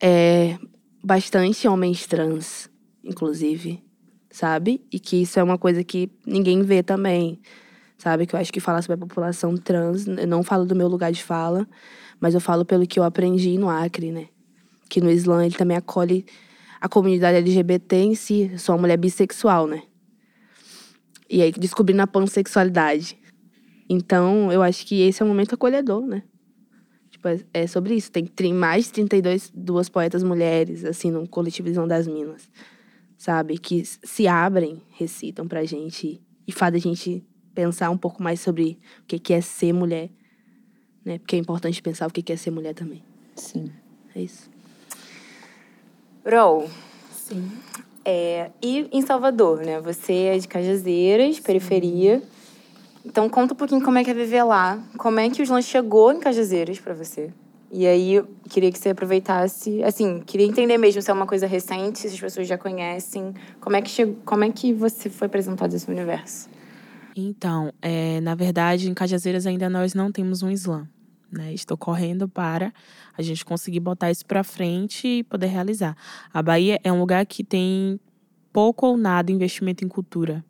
É, 0.00 0.56
bastante 1.04 1.68
homens 1.68 2.06
trans, 2.06 2.70
inclusive, 3.04 3.84
sabe? 4.30 4.82
E 4.90 4.98
que 4.98 5.20
isso 5.20 5.38
é 5.38 5.42
uma 5.42 5.58
coisa 5.58 5.84
que 5.84 6.10
ninguém 6.26 6.62
vê 6.62 6.82
também, 6.82 7.38
sabe? 7.98 8.26
Que 8.26 8.34
eu 8.34 8.40
acho 8.40 8.50
que 8.50 8.58
falar 8.58 8.80
sobre 8.80 8.94
a 8.94 9.06
população 9.06 9.54
trans, 9.54 10.06
eu 10.06 10.26
não 10.26 10.42
falo 10.42 10.64
do 10.64 10.74
meu 10.74 10.88
lugar 10.88 11.12
de 11.12 11.22
fala, 11.22 11.68
mas 12.18 12.32
eu 12.32 12.40
falo 12.40 12.64
pelo 12.64 12.86
que 12.86 12.98
eu 12.98 13.04
aprendi 13.04 13.58
no 13.58 13.68
Acre, 13.68 14.10
né? 14.10 14.28
Que 14.88 14.98
no 14.98 15.10
Islã 15.10 15.44
ele 15.44 15.54
também 15.54 15.76
acolhe 15.76 16.24
a 16.80 16.88
comunidade 16.88 17.36
LGBT 17.36 17.96
em 17.96 18.14
si. 18.14 18.50
Eu 18.52 18.58
sou 18.58 18.74
uma 18.74 18.80
mulher 18.80 18.96
bissexual, 18.96 19.66
né? 19.66 19.82
E 21.28 21.42
aí 21.42 21.52
descobrindo 21.52 22.00
a 22.00 22.06
pansexualidade. 22.06 23.18
Então, 23.90 24.50
eu 24.50 24.62
acho 24.62 24.86
que 24.86 25.02
esse 25.02 25.22
é 25.22 25.24
um 25.24 25.28
momento 25.28 25.54
acolhedor, 25.54 26.06
né? 26.06 26.22
Tipo, 27.24 27.28
é- 27.28 27.62
é 27.62 27.66
sobre 27.66 27.94
isso. 27.94 28.10
Tem 28.12 28.52
mais 28.52 28.86
de 28.86 28.92
32 28.92 29.50
duas 29.54 29.88
poetas 29.88 30.22
mulheres, 30.22 30.84
assim, 30.84 31.10
no 31.10 31.26
coletivo 31.26 31.68
Visão 31.68 31.88
das 31.88 32.06
Minas. 32.06 32.48
Sabe? 33.16 33.56
Que 33.56 33.82
se 33.84 34.28
abrem, 34.28 34.82
recitam 34.92 35.48
pra 35.48 35.64
gente 35.64 36.20
e 36.46 36.52
fazem 36.52 36.78
a 36.78 36.82
gente 36.82 37.24
pensar 37.54 37.90
um 37.90 37.96
pouco 37.96 38.22
mais 38.22 38.40
sobre 38.40 38.78
o 39.02 39.06
que 39.06 39.18
que 39.18 39.32
é 39.32 39.40
ser 39.40 39.72
mulher. 39.72 40.10
Né? 41.04 41.18
Porque 41.18 41.36
é 41.36 41.38
importante 41.38 41.80
pensar 41.80 42.06
o 42.06 42.10
que 42.12 42.22
que 42.22 42.32
é 42.32 42.36
ser 42.36 42.50
mulher 42.50 42.74
também. 42.74 43.02
Sim. 43.36 43.70
É 44.14 44.20
isso. 44.22 44.50
Rol, 46.26 46.68
Sim. 47.12 47.50
é, 48.04 48.50
e 48.62 48.88
em 48.92 49.02
Salvador, 49.02 49.60
né? 49.60 49.80
Você 49.80 50.12
é 50.12 50.38
de 50.38 50.48
Cajazeiras, 50.48 51.38
periferia. 51.40 52.22
Então 53.04 53.28
conta 53.28 53.54
um 53.54 53.56
pouquinho 53.56 53.82
como 53.82 53.98
é 53.98 54.04
que 54.04 54.10
é 54.10 54.14
viver 54.14 54.42
lá. 54.44 54.82
Como 54.96 55.20
é 55.20 55.28
que 55.28 55.40
o 55.40 55.42
Islã 55.42 55.60
chegou 55.60 56.12
em 56.12 56.20
Cajazeiras 56.20 56.80
pra 56.80 56.94
você? 56.94 57.32
E 57.76 57.88
aí, 57.88 58.14
eu 58.14 58.28
queria 58.48 58.70
que 58.70 58.78
você 58.78 58.90
aproveitasse... 58.90 59.82
Assim, 59.82 60.20
queria 60.24 60.46
entender 60.46 60.78
mesmo 60.78 61.02
se 61.02 61.10
é 61.10 61.14
uma 61.14 61.26
coisa 61.26 61.44
recente, 61.44 61.98
se 61.98 62.06
as 62.06 62.20
pessoas 62.20 62.46
já 62.46 62.56
conhecem. 62.56 63.34
Como 63.60 63.74
é 63.74 63.82
que, 63.82 63.90
chegou, 63.90 64.16
como 64.24 64.44
é 64.44 64.50
que 64.50 64.72
você 64.72 65.10
foi 65.10 65.26
apresentado 65.26 65.72
nesse 65.72 65.90
universo? 65.90 66.48
Então, 67.16 67.72
é, 67.82 68.20
na 68.20 68.36
verdade, 68.36 68.88
em 68.88 68.94
Cajazeiras 68.94 69.44
ainda 69.44 69.68
nós 69.68 69.92
não 69.92 70.12
temos 70.12 70.40
um 70.40 70.50
Islã. 70.50 70.88
Né? 71.32 71.52
Estou 71.52 71.76
correndo 71.76 72.28
para 72.28 72.72
a 73.18 73.22
gente 73.22 73.44
conseguir 73.44 73.80
botar 73.80 74.08
isso 74.08 74.24
para 74.24 74.44
frente 74.44 75.08
e 75.08 75.24
poder 75.24 75.48
realizar. 75.48 75.96
A 76.32 76.40
Bahia 76.40 76.78
é 76.84 76.92
um 76.92 77.00
lugar 77.00 77.26
que 77.26 77.42
tem 77.42 77.98
pouco 78.52 78.86
ou 78.86 78.96
nada 78.96 79.32
investimento 79.32 79.84
em 79.84 79.88
cultura. 79.88 80.44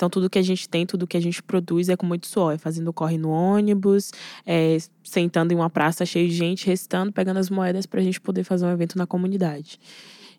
Então, 0.00 0.08
tudo 0.08 0.30
que 0.30 0.38
a 0.38 0.42
gente 0.42 0.66
tem, 0.66 0.86
tudo 0.86 1.06
que 1.06 1.16
a 1.18 1.20
gente 1.20 1.42
produz 1.42 1.90
é 1.90 1.96
com 1.96 2.06
muito 2.06 2.26
suor. 2.26 2.54
É 2.54 2.58
fazendo 2.58 2.90
corre 2.90 3.18
no 3.18 3.28
ônibus, 3.28 4.12
é 4.46 4.78
sentando 5.04 5.52
em 5.52 5.56
uma 5.56 5.68
praça 5.68 6.06
cheia 6.06 6.26
de 6.26 6.34
gente, 6.34 6.66
restando, 6.66 7.12
pegando 7.12 7.36
as 7.36 7.50
moedas 7.50 7.84
para 7.84 8.00
a 8.00 8.02
gente 8.02 8.18
poder 8.18 8.42
fazer 8.42 8.64
um 8.64 8.72
evento 8.72 8.96
na 8.96 9.06
comunidade. 9.06 9.78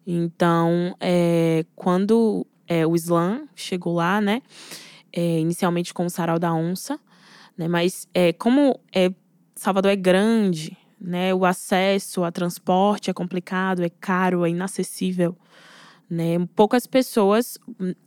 Então, 0.07 0.95
é, 0.99 1.63
quando 1.75 2.47
é, 2.67 2.87
o 2.87 2.95
Islã 2.95 3.43
chegou 3.55 3.93
lá, 3.93 4.19
né? 4.19 4.41
é, 5.13 5.39
inicialmente 5.39 5.93
com 5.93 6.05
o 6.05 6.09
Sarau 6.09 6.39
da 6.39 6.53
Onça, 6.53 6.99
né? 7.57 7.67
Mas 7.67 8.07
é, 8.13 8.33
como 8.33 8.79
é, 8.93 9.11
Salvador 9.55 9.91
é 9.91 9.95
grande, 9.95 10.77
né? 10.99 11.33
O 11.33 11.45
acesso 11.45 12.23
a 12.23 12.31
transporte 12.31 13.09
é 13.09 13.13
complicado, 13.13 13.83
é 13.83 13.89
caro, 13.89 14.45
é 14.45 14.49
inacessível, 14.49 15.37
né? 16.09 16.37
Poucas 16.55 16.87
pessoas 16.87 17.57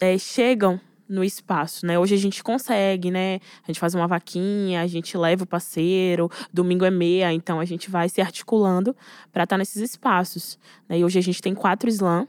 é, 0.01 0.17
chegam 0.19 0.81
no 1.09 1.23
espaço, 1.23 1.87
né? 1.87 1.99
Hoje 1.99 2.15
a 2.15 2.19
gente 2.19 2.43
consegue, 2.43 3.11
né? 3.11 3.41
A 3.63 3.67
gente 3.67 3.81
faz 3.81 3.95
uma 3.95 4.07
vaquinha, 4.07 4.81
a 4.81 4.87
gente 4.87 5.17
leva 5.17 5.45
o 5.45 5.47
parceiro, 5.47 6.31
domingo 6.53 6.85
é 6.85 6.91
meia, 6.91 7.33
então 7.33 7.61
a 7.61 7.65
gente 7.65 7.91
vai 7.91 8.09
se 8.09 8.21
articulando 8.21 8.97
para 9.33 9.45
estar 9.45 9.59
nesses 9.59 9.83
espaços. 9.83 10.59
Né? 10.89 10.99
E 10.99 11.05
hoje 11.05 11.19
a 11.19 11.23
gente 11.23 11.43
tem 11.43 11.55
quatro 11.55 11.89
slams, 11.91 12.29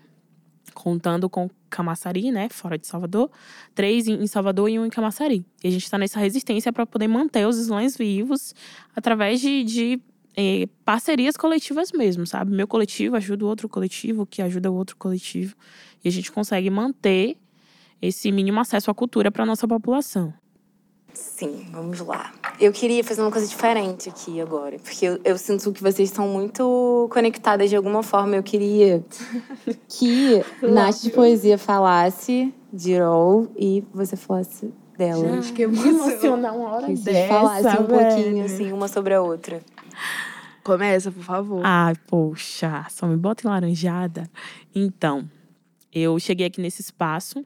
contando 0.74 1.30
com 1.30 1.50
Camaçari, 1.70 2.32
né, 2.32 2.50
fora 2.50 2.78
de 2.78 2.86
Salvador, 2.86 3.32
três 3.74 4.08
em 4.08 4.28
Salvador 4.28 4.70
e 4.70 4.78
um 4.78 4.86
em 4.86 4.90
Camaçari. 4.90 5.46
E 5.64 5.68
a 5.68 5.72
gente 5.72 5.84
está 5.84 5.98
nessa 5.98 6.20
resistência 6.20 6.72
para 6.72 6.86
poder 6.86 7.08
manter 7.08 7.48
os 7.48 7.58
slams 7.58 7.98
vivos 7.98 8.54
através 8.96 9.40
de, 9.40 9.64
de 9.64 10.02
eh, 10.38 10.68
parcerias 10.84 11.38
coletivas 11.38 11.92
mesmo, 11.92 12.28
sabe? 12.28 12.52
Meu 12.52 12.68
coletivo 12.68 13.16
ajuda 13.16 13.46
o 13.46 13.48
outro 13.48 13.70
coletivo, 13.70 14.26
que 14.26 14.42
ajuda 14.42 14.70
o 14.70 14.76
outro 14.76 14.96
coletivo. 14.98 15.56
E 16.04 16.08
a 16.08 16.12
gente 16.12 16.32
consegue 16.32 16.70
manter 16.70 17.38
esse 18.08 18.32
mínimo 18.32 18.60
acesso 18.60 18.92
à 18.92 18.94
cultura 18.94 19.32
para 19.32 19.46
nossa 19.46 19.68
população. 19.68 20.34
Sim, 21.14 21.68
vamos 21.72 22.00
lá. 22.02 22.34
Eu 22.60 22.72
queria 22.74 23.04
fazer 23.04 23.22
uma 23.22 23.32
coisa 23.32 23.48
diferente 23.48 24.10
aqui 24.10 24.42
agora, 24.42 24.78
porque 24.80 25.06
eu, 25.06 25.20
eu 25.24 25.38
sinto 25.38 25.72
que 25.72 25.82
vocês 25.82 26.10
são 26.10 26.28
muito 26.28 27.08
conectadas 27.12 27.70
de 27.70 27.76
alguma 27.76 28.04
forma. 28.04 28.36
Eu 28.36 28.44
queria 28.44 29.04
que 29.88 30.44
Nath 30.62 31.02
de 31.02 31.10
Poesia 31.12 31.58
falasse 31.58 32.54
de 32.72 32.98
Rol 33.00 33.48
e 33.58 33.84
você 33.94 34.18
falasse 34.18 34.74
dela. 34.98 35.42
que 35.42 35.62
emoção. 35.64 36.36
uma 36.36 36.70
hora 36.70 36.88
Que 36.88 36.98
vocês 36.98 37.30
falassem 37.30 37.82
um 37.82 37.88
pouquinho, 37.88 38.46
assim, 38.46 38.72
uma 38.72 38.88
sobre 38.88 39.14
a 39.14 39.22
outra. 39.22 39.62
Começa, 40.64 41.12
por 41.12 41.24
favor. 41.24 41.62
Ai, 41.64 41.94
poxa, 42.08 42.86
só 42.90 43.06
me 43.08 43.16
bota 43.16 43.48
em 43.48 43.50
laranjada. 43.50 44.30
Então, 44.74 45.30
eu 45.94 46.18
cheguei 46.20 46.48
aqui 46.48 46.60
nesse 46.60 46.82
espaço, 46.82 47.46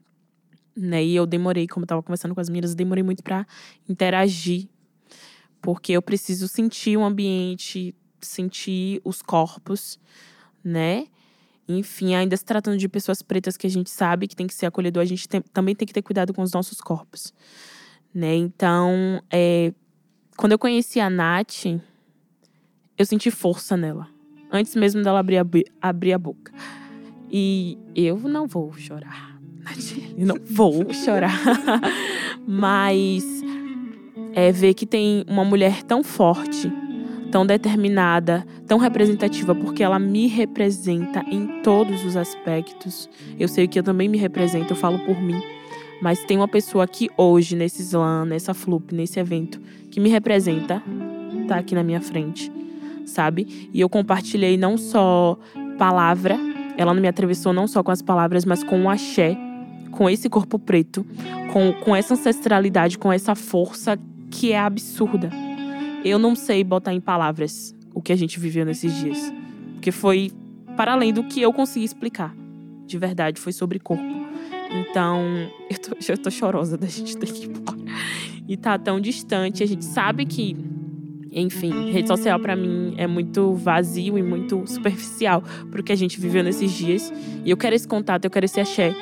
né? 0.80 1.04
E 1.04 1.14
eu 1.14 1.26
demorei, 1.26 1.66
como 1.66 1.84
eu 1.84 1.88
tava 1.88 2.02
conversando 2.02 2.34
com 2.34 2.40
as 2.40 2.48
meninas, 2.48 2.70
eu 2.70 2.76
demorei 2.76 3.02
muito 3.02 3.22
pra 3.22 3.46
interagir. 3.88 4.68
Porque 5.60 5.92
eu 5.92 6.00
preciso 6.02 6.48
sentir 6.48 6.96
o 6.96 7.04
ambiente, 7.04 7.94
sentir 8.20 9.00
os 9.04 9.20
corpos, 9.20 9.98
né? 10.64 11.06
Enfim, 11.68 12.14
ainda 12.14 12.36
se 12.36 12.44
tratando 12.44 12.76
de 12.76 12.88
pessoas 12.88 13.22
pretas 13.22 13.56
que 13.56 13.66
a 13.66 13.70
gente 13.70 13.90
sabe 13.90 14.26
que 14.26 14.34
tem 14.34 14.46
que 14.46 14.54
ser 14.54 14.66
acolhedor, 14.66 15.02
a 15.02 15.06
gente 15.06 15.28
tem- 15.28 15.42
também 15.52 15.74
tem 15.74 15.86
que 15.86 15.92
ter 15.94 16.02
cuidado 16.02 16.32
com 16.34 16.42
os 16.42 16.52
nossos 16.52 16.80
corpos, 16.80 17.32
né? 18.12 18.34
Então, 18.34 19.22
é, 19.30 19.72
quando 20.36 20.52
eu 20.52 20.58
conheci 20.58 20.98
a 20.98 21.08
Nath, 21.08 21.66
eu 22.98 23.06
senti 23.06 23.30
força 23.30 23.76
nela. 23.76 24.08
Antes 24.50 24.74
mesmo 24.74 25.02
dela 25.02 25.20
abrir 25.20 25.38
a, 25.38 25.46
abrir 25.80 26.12
a 26.12 26.18
boca. 26.18 26.52
E 27.30 27.78
eu 27.94 28.18
não 28.18 28.48
vou 28.48 28.72
chorar. 28.72 29.29
Não 30.16 30.36
vou 30.44 30.92
chorar. 30.92 31.40
Mas 32.46 33.24
é 34.32 34.52
ver 34.52 34.74
que 34.74 34.86
tem 34.86 35.24
uma 35.28 35.44
mulher 35.44 35.82
tão 35.82 36.02
forte, 36.02 36.70
tão 37.30 37.46
determinada, 37.46 38.46
tão 38.66 38.78
representativa, 38.78 39.54
porque 39.54 39.82
ela 39.82 39.98
me 39.98 40.26
representa 40.26 41.24
em 41.30 41.62
todos 41.62 42.04
os 42.04 42.16
aspectos. 42.16 43.08
Eu 43.38 43.48
sei 43.48 43.66
que 43.68 43.78
eu 43.78 43.82
também 43.82 44.08
me 44.08 44.18
represento, 44.18 44.72
eu 44.72 44.76
falo 44.76 44.98
por 45.00 45.20
mim. 45.20 45.40
Mas 46.02 46.24
tem 46.24 46.36
uma 46.36 46.48
pessoa 46.48 46.84
aqui 46.84 47.10
hoje, 47.16 47.54
nesse 47.54 47.82
slam, 47.82 48.24
nessa 48.24 48.54
flup, 48.54 48.94
nesse 48.94 49.20
evento, 49.20 49.60
que 49.90 50.00
me 50.00 50.08
representa, 50.08 50.82
tá 51.46 51.56
aqui 51.56 51.74
na 51.74 51.82
minha 51.82 52.00
frente 52.00 52.50
sabe? 53.10 53.68
E 53.72 53.80
eu 53.80 53.88
compartilhei 53.88 54.56
não 54.56 54.78
só 54.78 55.36
palavra, 55.76 56.38
ela 56.76 56.94
não 56.94 57.02
me 57.02 57.08
atravessou 57.08 57.52
não 57.52 57.66
só 57.66 57.82
com 57.82 57.90
as 57.90 58.00
palavras, 58.00 58.44
mas 58.44 58.62
com 58.62 58.84
o 58.84 58.88
axé, 58.88 59.36
com 59.90 60.08
esse 60.08 60.28
corpo 60.28 60.58
preto, 60.58 61.06
com, 61.52 61.72
com 61.72 61.94
essa 61.94 62.14
ancestralidade, 62.14 62.98
com 62.98 63.12
essa 63.12 63.34
força 63.34 63.98
que 64.30 64.52
é 64.52 64.58
absurda. 64.58 65.30
Eu 66.04 66.18
não 66.18 66.34
sei 66.34 66.64
botar 66.64 66.94
em 66.94 67.00
palavras 67.00 67.74
o 67.92 68.00
que 68.00 68.12
a 68.12 68.16
gente 68.16 68.38
viveu 68.38 68.64
nesses 68.64 68.94
dias, 68.94 69.32
porque 69.74 69.90
foi 69.90 70.30
para 70.76 70.92
além 70.92 71.12
do 71.12 71.24
que 71.24 71.42
eu 71.42 71.52
consegui 71.52 71.84
explicar. 71.84 72.34
De 72.86 72.96
verdade, 72.96 73.40
foi 73.40 73.52
sobre 73.52 73.78
corpo. 73.78 74.02
Então, 74.70 75.20
eu 75.68 75.78
tô, 75.78 76.12
eu 76.12 76.18
tô 76.18 76.30
chorosa 76.30 76.76
da 76.76 76.86
gente 76.86 77.16
ter 77.16 77.30
que 77.32 77.44
ir 77.44 77.50
embora. 77.50 77.78
E 78.48 78.56
tá 78.56 78.78
tão 78.78 79.00
distante, 79.00 79.62
a 79.62 79.66
gente 79.66 79.84
sabe 79.84 80.24
que 80.24 80.56
enfim, 81.32 81.92
rede 81.92 82.08
social 82.08 82.40
pra 82.40 82.56
mim 82.56 82.94
é 82.96 83.06
muito 83.06 83.54
vazio 83.54 84.18
e 84.18 84.22
muito 84.22 84.66
superficial 84.66 85.42
pro 85.70 85.82
que 85.82 85.92
a 85.92 85.96
gente 85.96 86.20
viveu 86.20 86.42
nesses 86.42 86.72
dias. 86.72 87.12
E 87.44 87.50
eu 87.50 87.56
quero 87.56 87.76
esse 87.76 87.86
contato, 87.86 88.24
eu 88.24 88.30
quero 88.30 88.46
esse 88.46 88.60
axé 88.60 88.94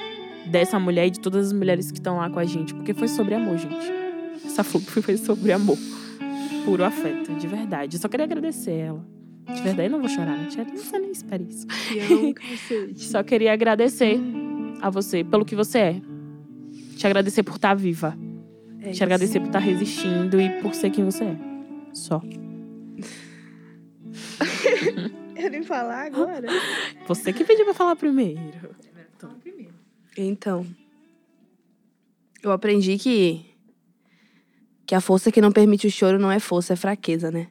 dessa 0.49 0.79
mulher 0.79 1.07
e 1.07 1.11
de 1.11 1.21
todas 1.21 1.49
as 1.49 1.53
mulheres 1.53 1.91
que 1.91 1.99
estão 1.99 2.17
lá 2.17 2.29
com 2.31 2.39
a 2.39 2.45
gente, 2.45 2.75
porque 2.75 2.95
foi 2.95 3.09
sobre 3.09 3.35
amor, 3.35 3.59
gente. 3.59 3.93
Essa 4.45 4.65
FUP 4.65 4.85
foi 5.03 5.17
sobre 5.17 5.53
amor. 5.53 5.79
Puro 6.65 6.85
afeto, 6.85 7.33
de 7.35 7.47
verdade. 7.47 7.97
Eu 7.97 8.01
só 8.01 8.09
queria 8.09 8.25
agradecer 8.25 8.73
ela. 8.73 9.05
De 9.47 9.63
verdade, 9.63 9.89
eu 9.89 9.93
não 9.93 10.01
vou 10.01 10.09
chorar, 10.09 10.37
né? 10.37 10.49
Você 10.75 10.99
nem 10.99 11.11
espera 11.11 11.43
isso. 11.43 11.67
Cacete. 11.67 13.01
Só 13.09 13.23
queria 13.23 13.53
agradecer 13.55 14.21
a 14.83 14.91
você 14.91 15.25
pelo 15.25 15.45
que 15.45 15.57
você 15.57 15.79
é. 15.79 16.01
Te 16.97 17.07
agradecer 17.07 17.43
por 17.43 17.55
estar 17.57 17.75
viva. 17.75 18.15
É 18.83 18.91
Te 18.91 19.03
agradecer 19.03 19.41
por 19.41 19.47
estar 19.47 19.59
resistindo 19.61 20.39
e 20.39 20.51
por 20.61 20.75
ser 20.75 20.91
quem 20.91 21.05
você 21.05 21.25
é. 21.25 21.37
Só. 21.95 22.21
Eu 25.35 25.51
nem 25.51 25.63
falar 25.63 26.07
agora. 26.07 26.49
Você 27.07 27.33
que 27.33 27.45
pediu 27.45 27.65
pra 27.65 27.73
falar 27.73 27.97
primeiro. 27.97 28.75
Então, 30.21 30.67
eu 32.43 32.51
aprendi 32.51 32.99
que 32.99 33.45
que 34.85 34.95
a 34.95 35.01
força 35.01 35.31
que 35.31 35.41
não 35.41 35.53
permite 35.53 35.87
o 35.87 35.91
choro 35.91 36.19
não 36.19 36.33
é 36.33 36.41
força, 36.41 36.73
é 36.73 36.77
fraqueza, 36.77 37.31
né? 37.31 37.49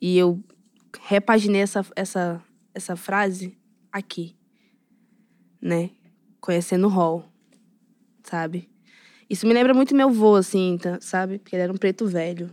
E 0.00 0.18
eu 0.18 0.42
repaginei 1.00 1.62
essa, 1.62 1.86
essa, 1.94 2.42
essa 2.74 2.96
frase 2.96 3.56
aqui, 3.92 4.36
né? 5.62 5.90
Conhecendo 6.40 6.88
o 6.88 6.90
Hall, 6.90 7.24
sabe? 8.24 8.68
Isso 9.30 9.46
me 9.46 9.54
lembra 9.54 9.72
muito 9.72 9.94
meu 9.94 10.08
avô, 10.08 10.34
assim, 10.34 10.76
tá- 10.78 11.00
sabe? 11.00 11.38
Porque 11.38 11.54
ele 11.54 11.62
era 11.62 11.72
um 11.72 11.76
preto 11.76 12.06
velho. 12.06 12.52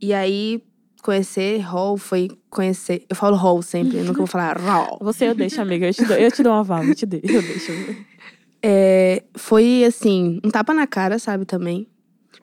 E 0.00 0.12
aí, 0.12 0.62
conhecer 1.02 1.58
Hall 1.60 1.96
foi 1.96 2.28
conhecer... 2.48 3.04
Eu 3.08 3.16
falo 3.16 3.36
Hall 3.36 3.62
sempre, 3.62 3.98
eu 3.98 4.04
nunca 4.04 4.18
vou 4.18 4.26
falar 4.26 4.58
Hall. 4.60 4.98
Você 5.00 5.26
eu 5.26 5.34
deixo, 5.34 5.60
amiga. 5.60 5.86
Eu 5.86 5.94
te 5.94 6.04
dou, 6.04 6.16
eu 6.16 6.30
te 6.30 6.42
dou 6.42 6.52
uma 6.52 6.62
vala, 6.62 6.86
eu 6.86 6.94
te 6.94 7.06
dei. 7.06 7.20
Eu 7.22 7.42
deixo. 7.42 7.72
É, 8.62 9.22
foi 9.36 9.84
assim, 9.84 10.40
um 10.44 10.50
tapa 10.50 10.74
na 10.74 10.86
cara, 10.86 11.18
sabe, 11.18 11.44
também. 11.44 11.88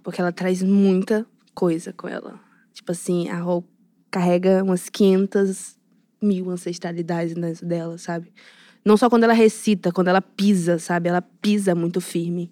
Porque 0.03 0.19
ela 0.19 0.31
traz 0.31 0.63
muita 0.63 1.25
coisa 1.53 1.93
com 1.93 2.07
ela. 2.07 2.39
Tipo 2.73 2.91
assim, 2.91 3.29
a 3.29 3.39
Rol 3.39 3.67
carrega 4.09 4.63
umas 4.63 4.89
500 4.89 5.77
mil 6.21 6.49
ancestralidades 6.49 7.33
dentro 7.35 7.65
dela, 7.65 7.97
sabe? 7.97 8.31
Não 8.83 8.97
só 8.97 9.09
quando 9.09 9.25
ela 9.25 9.33
recita, 9.33 9.91
quando 9.91 10.07
ela 10.07 10.21
pisa, 10.21 10.79
sabe? 10.79 11.09
Ela 11.09 11.21
pisa 11.21 11.75
muito 11.75 11.99
firme. 11.99 12.51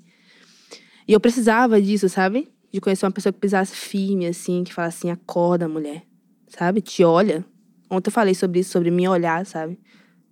E 1.08 1.14
eu 1.14 1.20
precisava 1.20 1.82
disso, 1.82 2.10
sabe? 2.10 2.50
De 2.76 2.82
conhecer 2.82 3.06
uma 3.06 3.12
pessoa 3.14 3.32
que 3.32 3.40
pisasse 3.40 3.74
firme, 3.74 4.28
assim, 4.28 4.62
que 4.66 4.74
falasse 4.74 4.98
assim, 4.98 5.10
acorda, 5.10 5.66
mulher. 5.66 6.04
Sabe? 6.50 6.82
Te 6.82 7.06
olha. 7.06 7.46
Ontem 7.90 8.10
eu 8.10 8.12
falei 8.12 8.36
sobre 8.36 8.60
isso, 8.60 8.72
sobre 8.72 8.92
me 8.92 9.08
olhar, 9.08 9.46
sabe? 9.46 9.80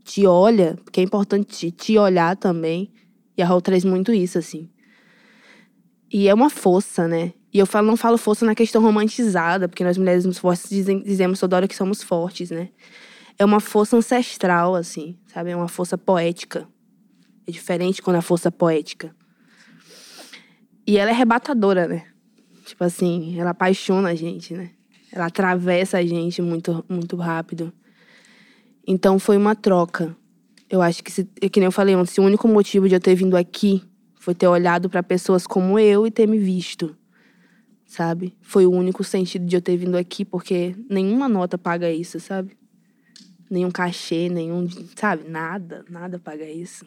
Te 0.03 0.25
olha, 0.27 0.77
porque 0.83 0.99
é 0.99 1.03
importante 1.05 1.71
te, 1.71 1.97
olhar 1.97 2.35
também. 2.35 2.91
E 3.37 3.41
a 3.41 3.45
Raul 3.45 3.61
traz 3.61 3.85
muito 3.85 4.11
isso, 4.11 4.37
assim. 4.37 4.69
E 6.11 6.27
é 6.27 6.33
uma 6.33 6.49
força, 6.49 7.07
né? 7.07 7.31
E 7.53 7.59
eu 7.59 7.65
falo, 7.65 7.87
não 7.87 7.95
falo 7.95 8.17
força 8.17 8.45
na 8.45 8.53
questão 8.53 8.81
romantizada, 8.81 9.69
porque 9.69 9.85
nós 9.85 9.97
mulheres 9.97 10.23
somos 10.23 10.37
fortes 10.37 10.69
dizem, 10.69 11.01
dizemos 11.01 11.39
toda 11.39 11.55
hora 11.55 11.67
que 11.67 11.75
somos 11.77 12.03
fortes, 12.03 12.51
né? 12.51 12.71
É 13.39 13.45
uma 13.45 13.61
força 13.61 13.95
ancestral, 13.95 14.75
assim, 14.75 15.17
sabe? 15.27 15.51
É 15.51 15.55
uma 15.55 15.69
força 15.69 15.97
poética. 15.97 16.67
É 17.47 17.51
diferente 17.53 18.01
quando 18.01 18.17
a 18.17 18.21
força 18.21 18.49
é 18.49 18.51
poética. 18.51 19.15
E 20.85 20.97
ela 20.97 21.09
é 21.09 21.13
arrebatadora, 21.13 21.87
né? 21.87 22.12
Tipo 22.65 22.83
assim, 22.83 23.39
ela 23.39 23.51
apaixona 23.51 24.09
a 24.09 24.15
gente, 24.15 24.53
né? 24.53 24.71
Ela 25.11 25.27
atravessa 25.27 25.97
a 25.97 26.05
gente 26.05 26.41
muito, 26.41 26.83
muito 26.89 27.15
rápido. 27.15 27.71
Então 28.87 29.19
foi 29.19 29.37
uma 29.37 29.55
troca. 29.55 30.15
Eu 30.69 30.81
acho 30.81 31.03
que, 31.03 31.11
se, 31.11 31.23
que 31.23 31.59
nem 31.59 31.65
eu 31.65 31.71
falei 31.71 31.95
ontem, 31.95 32.19
o 32.19 32.23
único 32.23 32.47
motivo 32.47 32.89
de 32.89 32.95
eu 32.95 32.99
ter 32.99 33.15
vindo 33.15 33.37
aqui 33.37 33.83
foi 34.15 34.33
ter 34.33 34.47
olhado 34.47 34.89
para 34.89 35.03
pessoas 35.03 35.45
como 35.45 35.77
eu 35.77 36.07
e 36.07 36.11
ter 36.11 36.27
me 36.27 36.39
visto, 36.39 36.95
sabe? 37.85 38.35
Foi 38.41 38.65
o 38.65 38.71
único 38.71 39.03
sentido 39.03 39.45
de 39.45 39.55
eu 39.55 39.61
ter 39.61 39.77
vindo 39.77 39.95
aqui, 39.95 40.25
porque 40.25 40.75
nenhuma 40.89 41.29
nota 41.29 41.57
paga 41.57 41.91
isso, 41.91 42.19
sabe? 42.19 42.57
Nenhum 43.49 43.69
cachê, 43.69 44.29
nenhum, 44.29 44.67
sabe? 44.95 45.29
Nada, 45.29 45.85
nada 45.89 46.17
paga 46.17 46.49
isso. 46.49 46.85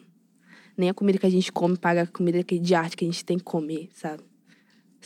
Nem 0.75 0.89
a 0.89 0.93
comida 0.93 1.17
que 1.17 1.25
a 1.25 1.29
gente 1.29 1.51
come 1.51 1.77
paga 1.77 2.01
a 2.01 2.07
comida 2.07 2.43
de 2.43 2.75
arte 2.75 2.97
que 2.97 3.05
a 3.05 3.07
gente 3.07 3.23
tem 3.23 3.37
que 3.37 3.43
comer, 3.43 3.89
sabe? 3.93 4.23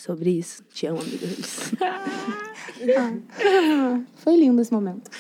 Sobre 0.02 0.32
isso. 0.32 0.64
Te 0.74 0.88
amo, 0.88 1.00
amiga. 1.00 1.28
Isso. 1.28 1.78
Foi 4.18 4.36
lindo 4.36 4.60
esse 4.60 4.74
momento. 4.74 5.12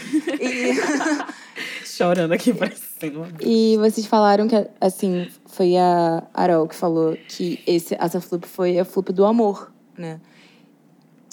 Chorando 1.86 2.32
aqui, 2.32 2.52
parecendo. 2.52 3.28
E 3.42 3.78
vocês 3.78 4.08
falaram 4.08 4.48
que, 4.48 4.56
assim, 4.80 5.28
foi 5.46 5.78
a 5.78 6.24
Arol 6.34 6.68
que 6.68 6.76
falou 6.76 7.16
que 7.30 7.60
esse, 7.68 7.96
essa 8.00 8.20
flup 8.20 8.48
foi 8.48 8.80
a 8.80 8.86
flup 8.86 9.14
do 9.14 9.24
amor, 9.24 9.72
né? 9.96 10.20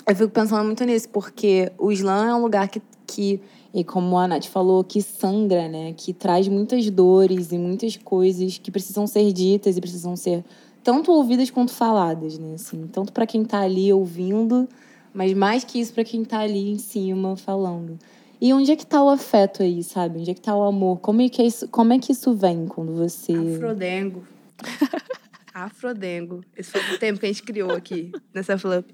Eu 0.06 0.14
fico 0.14 0.28
pensando 0.28 0.66
muito 0.66 0.84
nisso, 0.84 1.08
porque 1.08 1.72
o 1.78 1.90
slam 1.90 2.28
é 2.28 2.34
um 2.34 2.42
lugar 2.42 2.68
que, 2.68 2.82
que, 3.06 3.40
e 3.72 3.82
como 3.82 4.18
a 4.18 4.28
Nath 4.28 4.44
falou, 4.44 4.84
que 4.84 5.00
sangra, 5.00 5.68
né? 5.68 5.94
Que 5.96 6.12
traz 6.12 6.46
muitas 6.48 6.90
dores 6.90 7.50
e 7.50 7.56
muitas 7.56 7.96
coisas 7.96 8.58
que 8.58 8.70
precisam 8.70 9.06
ser 9.06 9.32
ditas 9.32 9.78
e 9.78 9.80
precisam 9.80 10.14
ser 10.16 10.44
tanto 10.88 11.12
ouvidas 11.12 11.50
quanto 11.50 11.70
faladas, 11.70 12.38
né? 12.38 12.54
Assim, 12.54 12.86
tanto 12.86 13.12
para 13.12 13.26
quem 13.26 13.44
tá 13.44 13.60
ali 13.60 13.92
ouvindo, 13.92 14.66
mas 15.12 15.34
mais 15.34 15.62
que 15.62 15.78
isso 15.78 15.92
para 15.92 16.02
quem 16.02 16.24
tá 16.24 16.38
ali 16.38 16.70
em 16.70 16.78
cima 16.78 17.36
falando. 17.36 17.98
E 18.40 18.54
onde 18.54 18.72
é 18.72 18.76
que 18.76 18.86
tá 18.86 19.02
o 19.02 19.10
afeto 19.10 19.62
aí, 19.62 19.82
sabe? 19.82 20.20
Onde 20.20 20.30
é 20.30 20.34
que 20.34 20.40
tá 20.40 20.56
o 20.56 20.62
amor? 20.62 21.00
Como 21.00 21.20
é 21.20 21.28
que, 21.28 21.42
é 21.42 21.46
isso, 21.46 21.68
como 21.68 21.92
é 21.92 21.98
que 21.98 22.12
isso 22.12 22.34
vem 22.34 22.66
quando 22.66 22.94
você. 22.94 23.34
Afrodengo. 23.34 24.26
Afrodengo. 25.52 26.42
Esse 26.56 26.70
foi 26.70 26.80
o 26.94 26.98
tempo 26.98 27.20
que 27.20 27.26
a 27.26 27.28
gente 27.28 27.42
criou 27.42 27.72
aqui, 27.72 28.10
nessa 28.32 28.56
flup. 28.56 28.90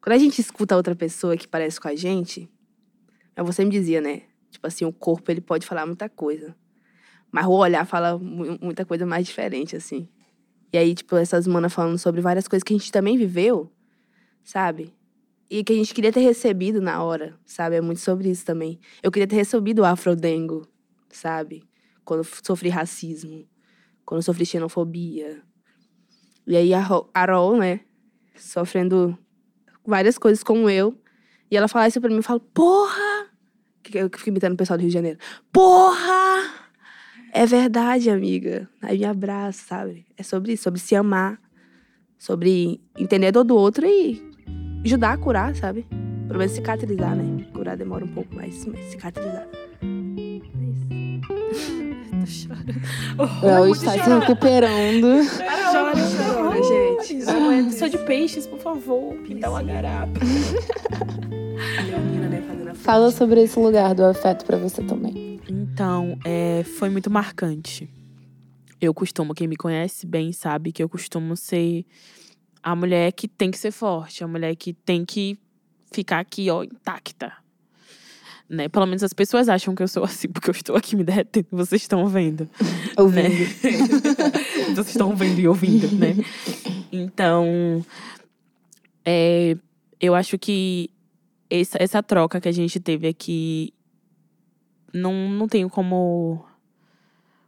Quando 0.00 0.14
a 0.14 0.18
gente 0.18 0.40
escuta 0.40 0.76
outra 0.76 0.94
pessoa 0.94 1.36
que 1.36 1.48
parece 1.48 1.80
com 1.80 1.88
a 1.88 1.96
gente, 1.96 2.48
mas 3.36 3.44
você 3.44 3.64
me 3.64 3.70
dizia, 3.72 4.00
né? 4.00 4.22
Tipo 4.48 4.68
assim, 4.68 4.84
o 4.84 4.92
corpo 4.92 5.28
ele 5.28 5.40
pode 5.40 5.66
falar 5.66 5.86
muita 5.86 6.08
coisa. 6.08 6.54
Mas 7.32 7.46
o 7.46 7.50
olhar 7.50 7.84
fala 7.84 8.16
mu- 8.16 8.58
muita 8.62 8.84
coisa 8.84 9.04
mais 9.04 9.26
diferente, 9.26 9.74
assim. 9.74 10.08
E 10.74 10.76
aí, 10.76 10.92
tipo, 10.92 11.14
essas 11.14 11.46
manas 11.46 11.72
falando 11.72 11.96
sobre 11.98 12.20
várias 12.20 12.48
coisas 12.48 12.64
que 12.64 12.74
a 12.74 12.76
gente 12.76 12.90
também 12.90 13.16
viveu, 13.16 13.70
sabe? 14.42 14.92
E 15.48 15.62
que 15.62 15.72
a 15.72 15.76
gente 15.76 15.94
queria 15.94 16.10
ter 16.12 16.18
recebido 16.18 16.80
na 16.80 17.00
hora, 17.00 17.38
sabe? 17.46 17.76
É 17.76 17.80
muito 17.80 18.00
sobre 18.00 18.28
isso 18.28 18.44
também. 18.44 18.80
Eu 19.00 19.12
queria 19.12 19.28
ter 19.28 19.36
recebido 19.36 19.82
o 19.82 19.84
Afrodengo, 19.84 20.66
sabe? 21.10 21.62
Quando 22.04 22.24
sofri 22.24 22.70
racismo, 22.70 23.46
quando 24.04 24.20
sofri 24.22 24.44
xenofobia. 24.44 25.42
E 26.44 26.56
aí 26.56 26.74
a 26.74 26.80
Ro- 26.80 27.08
a 27.14 27.24
Rol, 27.24 27.56
né? 27.56 27.78
Sofrendo 28.34 29.16
várias 29.86 30.18
coisas 30.18 30.42
como 30.42 30.68
eu. 30.68 30.98
E 31.52 31.56
ela 31.56 31.68
fala 31.68 31.86
isso 31.86 32.00
pra 32.00 32.10
mim, 32.10 32.16
eu 32.16 32.22
falo, 32.24 32.40
porra! 32.40 33.28
Que 33.80 33.96
Eu 33.96 34.10
fico 34.12 34.28
imitando 34.30 34.54
o 34.54 34.56
pessoal 34.56 34.76
do 34.76 34.80
Rio 34.80 34.88
de 34.90 34.94
Janeiro. 34.94 35.20
Porra! 35.52 36.63
É 37.36 37.44
verdade, 37.46 38.10
amiga. 38.10 38.68
Aí 38.80 38.96
me 38.98 39.04
abraça, 39.04 39.60
sabe? 39.66 40.06
É 40.16 40.22
sobre 40.22 40.52
isso, 40.52 40.62
sobre 40.62 40.78
se 40.78 40.94
amar. 40.94 41.36
Sobre 42.16 42.80
entender 42.96 43.26
a 43.26 43.30
dor 43.32 43.42
do 43.42 43.56
outro 43.56 43.84
e 43.84 44.22
ajudar 44.84 45.14
a 45.14 45.18
curar, 45.18 45.52
sabe? 45.56 45.84
Pelo 46.28 46.38
menos 46.38 46.52
cicatrizar, 46.52 47.16
né? 47.16 47.44
Curar 47.52 47.76
demora 47.76 48.04
um 48.04 48.14
pouco 48.14 48.32
mais, 48.36 48.64
mas 48.66 48.78
cicatrizar. 48.84 49.48
É 49.82 49.86
isso. 52.22 52.48
Ela 53.42 53.68
está 53.68 53.90
se 53.92 54.10
recuperando. 54.10 55.08
Chora, 55.72 55.92
chora, 55.92 56.62
gente. 56.62 57.28
Aguento 57.28 57.72
Sou 57.72 57.88
de 57.88 57.98
peixes, 57.98 58.46
por 58.46 58.60
favor. 58.60 59.12
Pintar 59.26 59.50
uma 59.50 59.60
garapa. 59.62 60.20
A 61.78 61.82
Leonina, 61.90 62.28
né, 62.28 62.40
fazendo 62.46 62.70
a 62.70 62.74
Fala 62.76 63.10
sobre 63.10 63.42
esse 63.42 63.58
lugar 63.58 63.92
do 63.92 64.04
afeto 64.04 64.44
pra 64.46 64.56
você 64.56 64.84
também. 64.84 65.23
Então, 65.74 66.16
é, 66.24 66.62
foi 66.62 66.88
muito 66.88 67.10
marcante. 67.10 67.90
Eu 68.80 68.94
costumo, 68.94 69.34
quem 69.34 69.48
me 69.48 69.56
conhece 69.56 70.06
bem 70.06 70.32
sabe 70.32 70.70
que 70.70 70.80
eu 70.80 70.88
costumo 70.88 71.36
ser 71.36 71.84
a 72.62 72.76
mulher 72.76 73.10
que 73.10 73.26
tem 73.26 73.50
que 73.50 73.58
ser 73.58 73.72
forte, 73.72 74.22
a 74.22 74.28
mulher 74.28 74.54
que 74.54 74.72
tem 74.72 75.04
que 75.04 75.36
ficar 75.90 76.20
aqui, 76.20 76.48
ó, 76.48 76.62
intacta. 76.62 77.32
Né? 78.48 78.68
Pelo 78.68 78.86
menos 78.86 79.02
as 79.02 79.12
pessoas 79.12 79.48
acham 79.48 79.74
que 79.74 79.82
eu 79.82 79.88
sou 79.88 80.04
assim, 80.04 80.28
porque 80.28 80.48
eu 80.48 80.52
estou 80.52 80.76
aqui 80.76 80.94
me 80.94 81.02
derretendo, 81.02 81.48
vocês 81.50 81.82
estão 81.82 82.06
vendo. 82.06 82.48
Ouvindo. 82.96 83.28
né? 83.28 83.28
Vocês 84.74 84.90
estão 84.90 85.16
vendo 85.16 85.40
e 85.40 85.48
ouvindo, 85.48 85.90
né? 85.96 86.14
Então, 86.92 87.84
é, 89.04 89.56
eu 90.00 90.14
acho 90.14 90.38
que 90.38 90.88
essa, 91.50 91.78
essa 91.80 92.02
troca 92.02 92.40
que 92.40 92.48
a 92.48 92.52
gente 92.52 92.78
teve 92.78 93.08
aqui 93.08 93.73
não, 94.94 95.28
não 95.28 95.48
tenho 95.48 95.68
como 95.68 96.44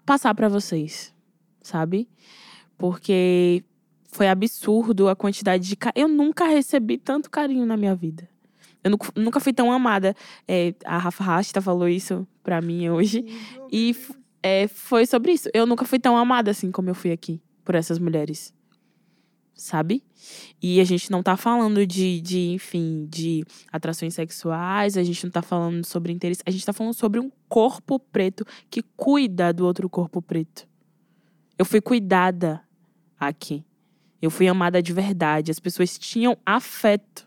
passar 0.05 0.35
pra 0.35 0.49
vocês, 0.49 1.15
sabe? 1.63 2.09
Porque 2.77 3.65
foi 4.11 4.29
absurdo 4.29 5.09
a 5.09 5.15
quantidade 5.15 5.69
de. 5.69 5.79
Eu 5.95 6.09
nunca 6.09 6.47
recebi 6.47 6.99
tanto 6.99 7.31
carinho 7.31 7.65
na 7.65 7.77
minha 7.77 7.95
vida. 7.95 8.29
Eu 8.83 8.91
nunca, 8.91 9.09
nunca 9.17 9.41
fui 9.41 9.53
tão 9.53 9.71
amada. 9.73 10.15
É, 10.47 10.75
a 10.85 10.99
Rafa 10.99 11.23
Rasta 11.25 11.61
falou 11.61 11.89
isso 11.89 12.27
pra 12.43 12.61
mim 12.61 12.89
hoje. 12.89 13.25
E 13.71 13.97
é, 14.43 14.69
foi 14.69 15.07
sobre 15.07 15.33
isso. 15.33 15.49
Eu 15.53 15.67
nunca 15.67 15.85
fui 15.85 15.99
tão 15.99 16.17
amada 16.17 16.51
assim 16.51 16.71
como 16.71 16.91
eu 16.91 16.95
fui 16.95 17.13
aqui 17.13 17.41
por 17.65 17.75
essas 17.75 17.99
mulheres. 17.99 18.55
Sabe? 19.57 20.05
E 20.63 20.81
a 20.81 20.85
gente 20.85 21.11
não 21.11 21.23
tá 21.23 21.37
falando 21.37 21.87
de, 21.87 22.21
de, 22.21 22.53
enfim, 22.53 23.07
de 23.11 23.45
atrações 23.73 24.15
sexuais, 24.15 24.97
a 24.97 25.03
gente 25.03 25.25
não 25.25 25.31
tá 25.31 25.41
falando 25.41 25.85
sobre 25.85 26.13
interesse, 26.13 26.43
a 26.45 26.51
gente 26.51 26.65
tá 26.65 26.73
falando 26.73 26.93
sobre 26.93 27.19
um 27.19 27.33
corpo 27.49 27.99
preto 27.99 28.45
que 28.71 28.83
cuida 28.97 29.53
do 29.53 29.65
outro 29.65 29.89
corpo 29.89 30.21
preto. 30.21 30.69
Eu 31.59 31.65
fui 31.65 31.81
cuidada 31.81 32.63
aqui. 33.19 33.65
Eu 34.21 34.31
fui 34.31 34.47
amada 34.47 34.83
de 34.83 34.93
verdade. 34.93 35.51
As 35.51 35.59
pessoas 35.59 35.99
tinham 35.99 36.37
afeto. 36.45 37.27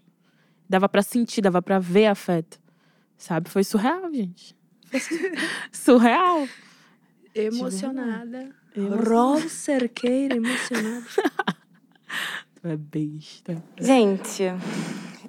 Dava 0.68 0.88
para 0.88 1.02
sentir, 1.02 1.42
dava 1.42 1.62
para 1.62 1.80
ver 1.80 2.06
afeto. 2.06 2.60
Sabe? 3.18 3.50
Foi 3.50 3.64
surreal, 3.64 4.14
gente. 4.14 4.56
surreal. 5.74 6.48
Emocionada. 7.34 8.54
Emocionada. 8.76 9.10
Rol 9.10 9.42
Cerqueira, 9.50 10.36
emocionada. 10.36 11.06
Tu 12.62 12.68
é 12.68 12.76
besta. 12.78 13.64
Gente, 13.80 14.44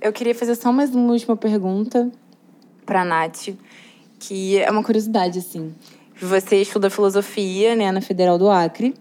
eu 0.00 0.12
queria 0.12 0.34
fazer 0.34 0.54
só 0.56 0.72
mais 0.72 0.94
uma 0.94 1.12
última 1.12 1.36
pergunta 1.36 2.10
pra 2.84 3.04
Nath, 3.04 3.50
que 4.18 4.58
é 4.58 4.70
uma 4.70 4.82
curiosidade, 4.82 5.38
assim. 5.38 5.72
Você 6.20 6.60
estuda 6.60 6.90
filosofia, 6.90 7.74
né, 7.76 7.90
na 7.92 8.00
Federal 8.00 8.36
do 8.36 8.50
Acre, 8.50 8.94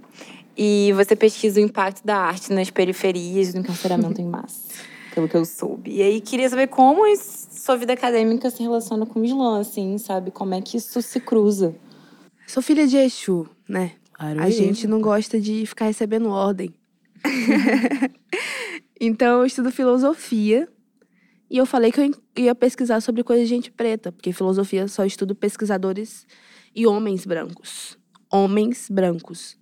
e 0.56 0.92
você 0.94 1.16
pesquisa 1.16 1.60
o 1.60 1.64
impacto 1.64 2.06
da 2.06 2.18
arte 2.18 2.54
nas 2.54 2.70
periferias 2.70 3.54
do 3.54 3.60
encarceramento 3.60 4.22
em 4.22 4.26
massa, 4.30 4.70
pelo 5.14 5.28
que 5.28 5.36
eu 5.36 5.44
soube. 5.44 5.92
E 5.96 6.02
aí, 6.02 6.22
queria 6.22 6.48
saber 6.50 6.68
como 6.68 7.06
isso- 7.08 7.48
sua 7.52 7.76
vida 7.78 7.94
acadêmica 7.94 8.50
se 8.50 8.62
relaciona 8.62 9.06
com 9.06 9.20
o 9.20 9.26
Islã, 9.26 9.60
assim, 9.60 9.98
sabe? 9.98 10.32
Como 10.32 10.54
é 10.54 10.62
que 10.62 10.78
isso 10.78 11.02
se 11.02 11.20
cruza? 11.20 11.76
Sou 12.48 12.62
filha 12.64 12.88
de 12.88 12.96
Exu, 12.98 13.48
né? 13.68 13.94
Claro, 14.14 14.40
A 14.42 14.50
gente 14.50 14.88
não 14.88 15.02
gosta 15.02 15.40
de 15.40 15.66
ficar 15.66 15.86
recebendo 15.86 16.30
ordem. 16.30 16.74
então, 19.00 19.40
eu 19.40 19.46
estudo 19.46 19.72
filosofia. 19.72 20.68
E 21.50 21.58
eu 21.58 21.66
falei 21.66 21.92
que 21.92 22.00
eu 22.00 22.14
ia 22.36 22.54
pesquisar 22.54 23.02
sobre 23.02 23.24
coisas 23.24 23.48
de 23.48 23.56
gente 23.56 23.72
preta, 23.72 24.12
porque 24.12 24.32
filosofia 24.32 24.88
só 24.88 25.04
estudo 25.04 25.34
pesquisadores 25.34 26.28
e 26.76 26.86
homens 26.86 27.26
brancos. 27.26 27.98
Homens 28.32 28.88
brancos. 28.90 29.58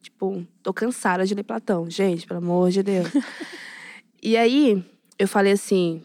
Tipo, 0.00 0.44
tô 0.62 0.72
cansada 0.72 1.24
de 1.24 1.34
ler 1.34 1.44
Platão. 1.44 1.88
Gente, 1.88 2.26
pelo 2.26 2.38
amor 2.38 2.70
de 2.70 2.82
Deus. 2.82 3.08
e 4.20 4.36
aí, 4.36 4.84
eu 5.16 5.28
falei 5.28 5.52
assim: 5.52 6.02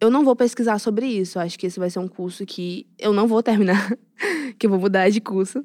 eu 0.00 0.10
não 0.10 0.24
vou 0.24 0.36
pesquisar 0.36 0.78
sobre 0.78 1.06
isso. 1.06 1.38
Acho 1.38 1.58
que 1.58 1.66
esse 1.66 1.80
vai 1.80 1.90
ser 1.90 1.98
um 1.98 2.08
curso 2.08 2.46
que 2.46 2.86
eu 2.98 3.12
não 3.12 3.26
vou 3.26 3.42
terminar, 3.42 3.96
que 4.58 4.66
eu 4.66 4.70
vou 4.70 4.78
mudar 4.78 5.10
de 5.10 5.20
curso 5.20 5.64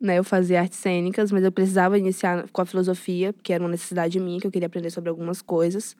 né, 0.00 0.18
eu 0.18 0.24
fazia 0.24 0.60
artes 0.60 0.78
cênicas, 0.78 1.32
mas 1.32 1.44
eu 1.44 1.52
precisava 1.52 1.98
iniciar 1.98 2.46
com 2.52 2.60
a 2.60 2.66
filosofia, 2.66 3.32
porque 3.32 3.52
era 3.52 3.62
uma 3.62 3.70
necessidade 3.70 4.18
minha, 4.20 4.40
que 4.40 4.46
eu 4.46 4.50
queria 4.50 4.66
aprender 4.66 4.90
sobre 4.90 5.08
algumas 5.10 5.40
coisas. 5.40 5.96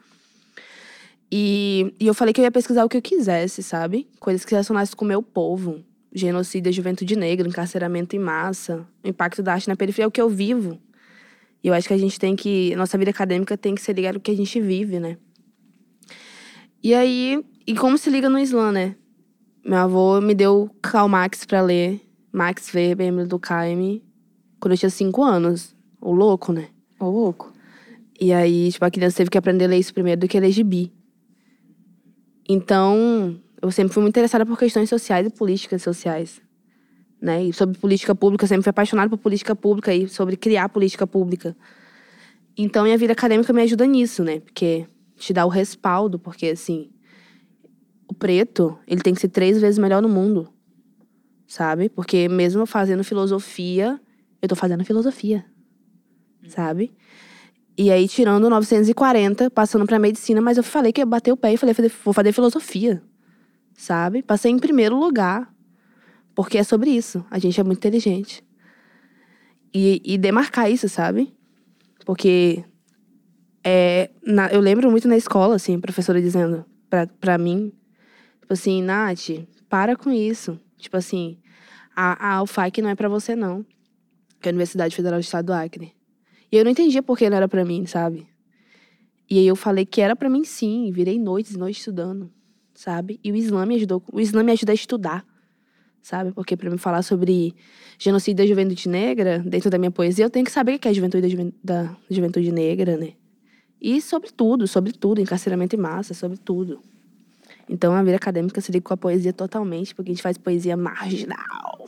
E, 1.30 1.92
e 1.98 2.06
eu 2.06 2.14
falei 2.14 2.32
que 2.32 2.40
eu 2.40 2.44
ia 2.44 2.50
pesquisar 2.50 2.84
o 2.84 2.88
que 2.88 2.96
eu 2.96 3.02
quisesse, 3.02 3.62
sabe? 3.62 4.06
Coisas 4.20 4.44
que 4.44 4.50
se 4.50 4.54
relacionassem 4.54 4.96
com 4.96 5.04
o 5.04 5.08
meu 5.08 5.22
povo. 5.22 5.82
Genocídio, 6.12 6.72
juventude 6.72 7.16
negra, 7.16 7.48
encarceramento 7.48 8.14
em 8.14 8.20
massa, 8.20 8.86
impacto 9.02 9.42
da 9.42 9.54
arte 9.54 9.66
na 9.66 9.74
periferia, 9.74 10.04
é 10.04 10.06
o 10.06 10.12
que 10.12 10.20
eu 10.20 10.28
vivo. 10.28 10.78
E 11.62 11.68
eu 11.68 11.74
acho 11.74 11.88
que 11.88 11.94
a 11.94 11.98
gente 11.98 12.20
tem 12.20 12.36
que. 12.36 12.76
Nossa 12.76 12.96
vida 12.98 13.10
acadêmica 13.10 13.56
tem 13.56 13.74
que 13.74 13.80
ser 13.80 13.94
ligada 13.94 14.18
ao 14.18 14.20
que 14.20 14.30
a 14.30 14.36
gente 14.36 14.60
vive, 14.60 15.00
né? 15.00 15.16
E 16.82 16.94
aí. 16.94 17.42
E 17.66 17.74
como 17.74 17.96
se 17.96 18.10
liga 18.10 18.28
no 18.28 18.38
Islã, 18.38 18.70
né? 18.70 18.94
Meu 19.64 19.78
avô 19.78 20.20
me 20.20 20.34
deu 20.34 20.70
Karl 20.82 21.08
Marx 21.08 21.46
pra 21.46 21.62
ler. 21.62 22.03
Max 22.34 22.74
Weber, 22.74 23.06
Emily 23.06 23.28
Durkheim, 23.28 24.02
quando 24.58 24.72
eu 24.72 24.78
tinha 24.78 24.90
cinco 24.90 25.22
anos. 25.22 25.72
O 26.00 26.12
louco, 26.12 26.52
né? 26.52 26.68
Ô, 26.98 27.08
louco. 27.08 27.52
E 28.20 28.32
aí, 28.32 28.72
tipo, 28.72 28.84
a 28.84 28.90
criança 28.90 29.18
teve 29.18 29.30
que 29.30 29.38
aprender 29.38 29.66
a 29.66 29.68
ler 29.68 29.78
isso 29.78 29.94
primeiro 29.94 30.20
do 30.20 30.26
que 30.28 30.38
ler 30.40 30.50
gibi. 30.50 30.92
Então, 32.48 33.40
eu 33.62 33.70
sempre 33.70 33.94
fui 33.94 34.02
muito 34.02 34.12
interessada 34.12 34.44
por 34.44 34.58
questões 34.58 34.88
sociais 34.88 35.28
e 35.28 35.30
políticas 35.30 35.80
sociais. 35.80 36.42
Né? 37.22 37.44
E 37.44 37.52
sobre 37.52 37.78
política 37.78 38.16
pública, 38.16 38.48
sempre 38.48 38.64
fui 38.64 38.70
apaixonada 38.70 39.08
por 39.08 39.18
política 39.18 39.54
pública 39.54 39.94
e 39.94 40.08
sobre 40.08 40.36
criar 40.36 40.68
política 40.68 41.06
pública. 41.06 41.56
Então, 42.58 42.82
minha 42.82 42.98
vida 42.98 43.12
acadêmica 43.12 43.52
me 43.52 43.62
ajuda 43.62 43.86
nisso, 43.86 44.24
né? 44.24 44.40
Porque 44.40 44.86
te 45.16 45.32
dá 45.32 45.46
o 45.46 45.48
respaldo, 45.48 46.18
porque, 46.18 46.48
assim, 46.48 46.90
o 48.08 48.14
preto, 48.14 48.76
ele 48.86 49.00
tem 49.00 49.14
que 49.14 49.20
ser 49.20 49.28
três 49.28 49.60
vezes 49.60 49.78
melhor 49.78 50.02
no 50.02 50.08
mundo, 50.08 50.52
sabe? 51.54 51.88
Porque 51.88 52.28
mesmo 52.28 52.66
fazendo 52.66 53.04
filosofia, 53.04 54.00
eu 54.42 54.48
tô 54.48 54.56
fazendo 54.56 54.84
filosofia, 54.84 55.44
sabe? 56.48 56.92
E 57.78 57.92
aí, 57.92 58.08
tirando 58.08 58.50
940, 58.50 59.48
passando 59.50 59.86
pra 59.86 59.98
medicina, 60.00 60.40
mas 60.40 60.56
eu 60.56 60.64
falei 60.64 60.92
que 60.92 61.00
ia 61.00 61.06
bater 61.06 61.30
o 61.32 61.36
pé 61.36 61.52
e 61.52 61.56
falei, 61.56 61.72
vou 62.04 62.12
fazer 62.12 62.32
filosofia, 62.32 63.00
sabe? 63.72 64.20
Passei 64.20 64.50
em 64.50 64.58
primeiro 64.58 64.98
lugar, 64.98 65.48
porque 66.34 66.58
é 66.58 66.64
sobre 66.64 66.90
isso. 66.90 67.24
A 67.30 67.38
gente 67.38 67.60
é 67.60 67.64
muito 67.64 67.78
inteligente. 67.78 68.44
E, 69.72 70.02
e 70.04 70.18
demarcar 70.18 70.68
isso, 70.70 70.88
sabe? 70.88 71.32
Porque 72.04 72.64
é, 73.62 74.10
na- 74.26 74.48
eu 74.48 74.60
lembro 74.60 74.90
muito 74.90 75.06
na 75.06 75.16
escola, 75.16 75.54
assim, 75.54 75.76
a 75.76 75.80
professora 75.80 76.20
dizendo 76.20 76.64
pra, 76.90 77.06
pra 77.06 77.38
mim, 77.38 77.72
tipo 78.40 78.52
assim, 78.52 78.82
Nath, 78.82 79.30
para 79.68 79.94
com 79.96 80.10
isso. 80.10 80.58
Tipo 80.76 80.96
assim, 80.96 81.38
a, 81.94 82.36
a 82.36 82.42
UFAC 82.42 82.82
não 82.82 82.90
é 82.90 82.94
pra 82.94 83.08
você, 83.08 83.34
não. 83.36 83.64
Que 84.40 84.48
é 84.48 84.50
a 84.50 84.52
Universidade 84.52 84.94
Federal 84.94 85.18
do 85.18 85.22
Estado 85.22 85.46
do 85.46 85.52
Acre. 85.52 85.92
E 86.50 86.56
eu 86.56 86.64
não 86.64 86.70
entendia 86.70 87.02
por 87.02 87.18
que 87.18 87.28
não 87.28 87.36
era 87.36 87.48
pra 87.48 87.64
mim, 87.64 87.86
sabe? 87.86 88.26
E 89.28 89.38
aí 89.38 89.46
eu 89.46 89.56
falei 89.56 89.86
que 89.86 90.00
era 90.00 90.14
pra 90.14 90.28
mim 90.28 90.44
sim, 90.44 90.90
virei 90.92 91.18
noites 91.18 91.54
e 91.54 91.58
noites 91.58 91.80
estudando, 91.80 92.30
sabe? 92.74 93.18
E 93.24 93.32
o 93.32 93.36
Islã 93.36 93.64
me 93.64 93.76
ajudou, 93.76 94.02
o 94.12 94.20
Islã 94.20 94.42
me 94.42 94.52
ajuda 94.52 94.72
a 94.72 94.74
estudar, 94.74 95.24
sabe? 96.02 96.32
Porque 96.32 96.56
pra 96.56 96.70
me 96.70 96.76
falar 96.76 97.02
sobre 97.02 97.54
genocídio 97.98 98.44
da 98.44 98.46
juventude 98.46 98.88
negra, 98.88 99.38
dentro 99.38 99.70
da 99.70 99.78
minha 99.78 99.90
poesia, 99.90 100.26
eu 100.26 100.30
tenho 100.30 100.44
que 100.44 100.52
saber 100.52 100.74
o 100.74 100.78
que 100.78 100.86
é 100.86 100.90
a 100.90 100.94
juventude 100.94 101.36
da, 101.62 101.82
da 101.82 101.96
juventude 102.10 102.52
negra, 102.52 102.96
né? 102.96 103.14
E 103.80 104.00
sobre 104.00 104.30
tudo, 104.30 104.66
sobre 104.66 104.92
tudo, 104.92 105.20
encarceramento 105.20 105.74
em 105.74 105.78
massa, 105.78 106.14
sobre 106.14 106.36
tudo. 106.36 106.80
Então 107.68 107.94
a 107.94 108.02
vida 108.02 108.16
acadêmica 108.16 108.60
se 108.60 108.70
liga 108.70 108.84
com 108.84 108.94
a 108.94 108.96
poesia 108.96 109.32
totalmente, 109.32 109.94
porque 109.94 110.10
a 110.10 110.14
gente 110.14 110.22
faz 110.22 110.36
poesia 110.36 110.76
marginal. 110.76 111.86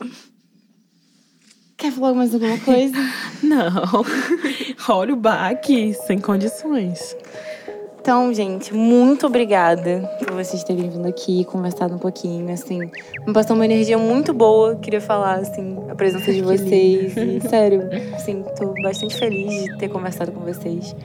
Quer 1.77 1.91
falar 1.91 2.13
mais 2.13 2.33
alguma 2.33 2.57
coisa? 2.59 2.95
Não. 3.43 4.03
Olha 4.89 5.13
o 5.13 5.17
baque, 5.17 5.93
sem 5.93 6.19
condições. 6.19 7.15
Então, 8.07 8.33
gente, 8.33 8.73
muito 8.73 9.27
obrigada 9.27 10.09
por 10.17 10.31
vocês 10.31 10.63
terem 10.63 10.89
vindo 10.89 11.05
aqui, 11.05 11.43
conversado 11.43 11.93
um 11.93 11.99
pouquinho, 11.99 12.49
assim. 12.53 12.79
Me 13.27 13.33
passou 13.33 13.53
uma 13.53 13.65
energia 13.65 13.97
muito 13.97 14.33
boa, 14.33 14.77
queria 14.77 15.01
falar, 15.01 15.39
assim, 15.39 15.77
a 15.89 15.93
presença 15.93 16.31
de 16.31 16.39
vocês. 16.41 17.13
E, 17.17 17.41
sério, 17.49 17.89
assim, 18.15 18.45
tô 18.57 18.73
bastante 18.81 19.13
feliz 19.13 19.65
de 19.65 19.77
ter 19.77 19.89
conversado 19.89 20.31
com 20.31 20.39
vocês. 20.39 20.95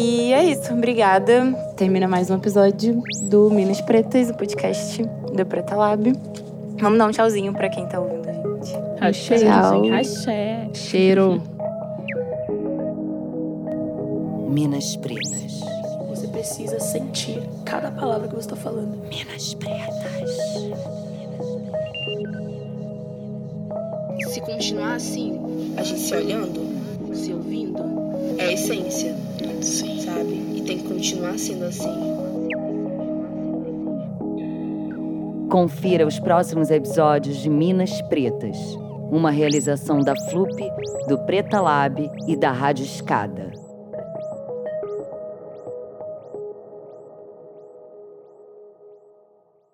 E 0.00 0.32
é 0.32 0.44
isso, 0.44 0.72
obrigada. 0.72 1.52
Termina 1.76 2.06
mais 2.06 2.30
um 2.30 2.36
episódio 2.36 3.02
do 3.22 3.50
Minas 3.50 3.80
Pretas, 3.80 4.30
o 4.30 4.34
podcast 4.34 5.02
do 5.02 5.44
Preta 5.44 5.74
Lab. 5.74 6.12
Vamos 6.80 6.96
dar 7.00 7.08
um 7.08 7.10
tchauzinho 7.10 7.52
pra 7.52 7.68
quem 7.68 7.84
tá 7.88 7.98
ouvindo 7.98 8.28
a 8.28 8.32
gente. 8.32 8.76
Axé, 9.00 9.38
Tchau. 9.38 9.92
Axé. 9.92 10.68
Cheiro. 10.72 11.42
Minas 14.48 14.94
Pretas. 14.94 15.62
Você 16.10 16.28
precisa 16.28 16.78
sentir 16.78 17.42
cada 17.64 17.90
palavra 17.90 18.28
que 18.28 18.36
você 18.36 18.46
está 18.46 18.56
falando. 18.56 18.98
Minas 19.08 19.54
Pretas. 19.54 20.30
Se 24.32 24.40
continuar 24.42 24.94
assim, 24.94 25.74
a 25.76 25.82
gente 25.82 25.98
se 25.98 26.14
olhando, 26.14 26.60
se 27.12 27.32
ouvindo, 27.34 27.82
é 28.38 28.44
a 28.44 28.52
essência, 28.52 29.16
sabe? 29.64 30.32
E 30.56 30.62
tem 30.62 30.78
que 30.78 30.88
continuar 30.88 31.38
sendo 31.38 31.64
assim. 31.64 32.08
Confira 35.50 36.06
os 36.06 36.20
próximos 36.20 36.70
episódios 36.70 37.38
de 37.38 37.48
Minas 37.48 38.02
Pretas, 38.02 38.56
uma 39.10 39.30
realização 39.30 40.00
da 40.00 40.14
FLUP, 40.30 40.54
do 41.08 41.18
Preta 41.24 41.60
Lab 41.60 42.10
e 42.26 42.36
da 42.36 42.52
Rádio 42.52 42.84
Escada. 42.84 43.47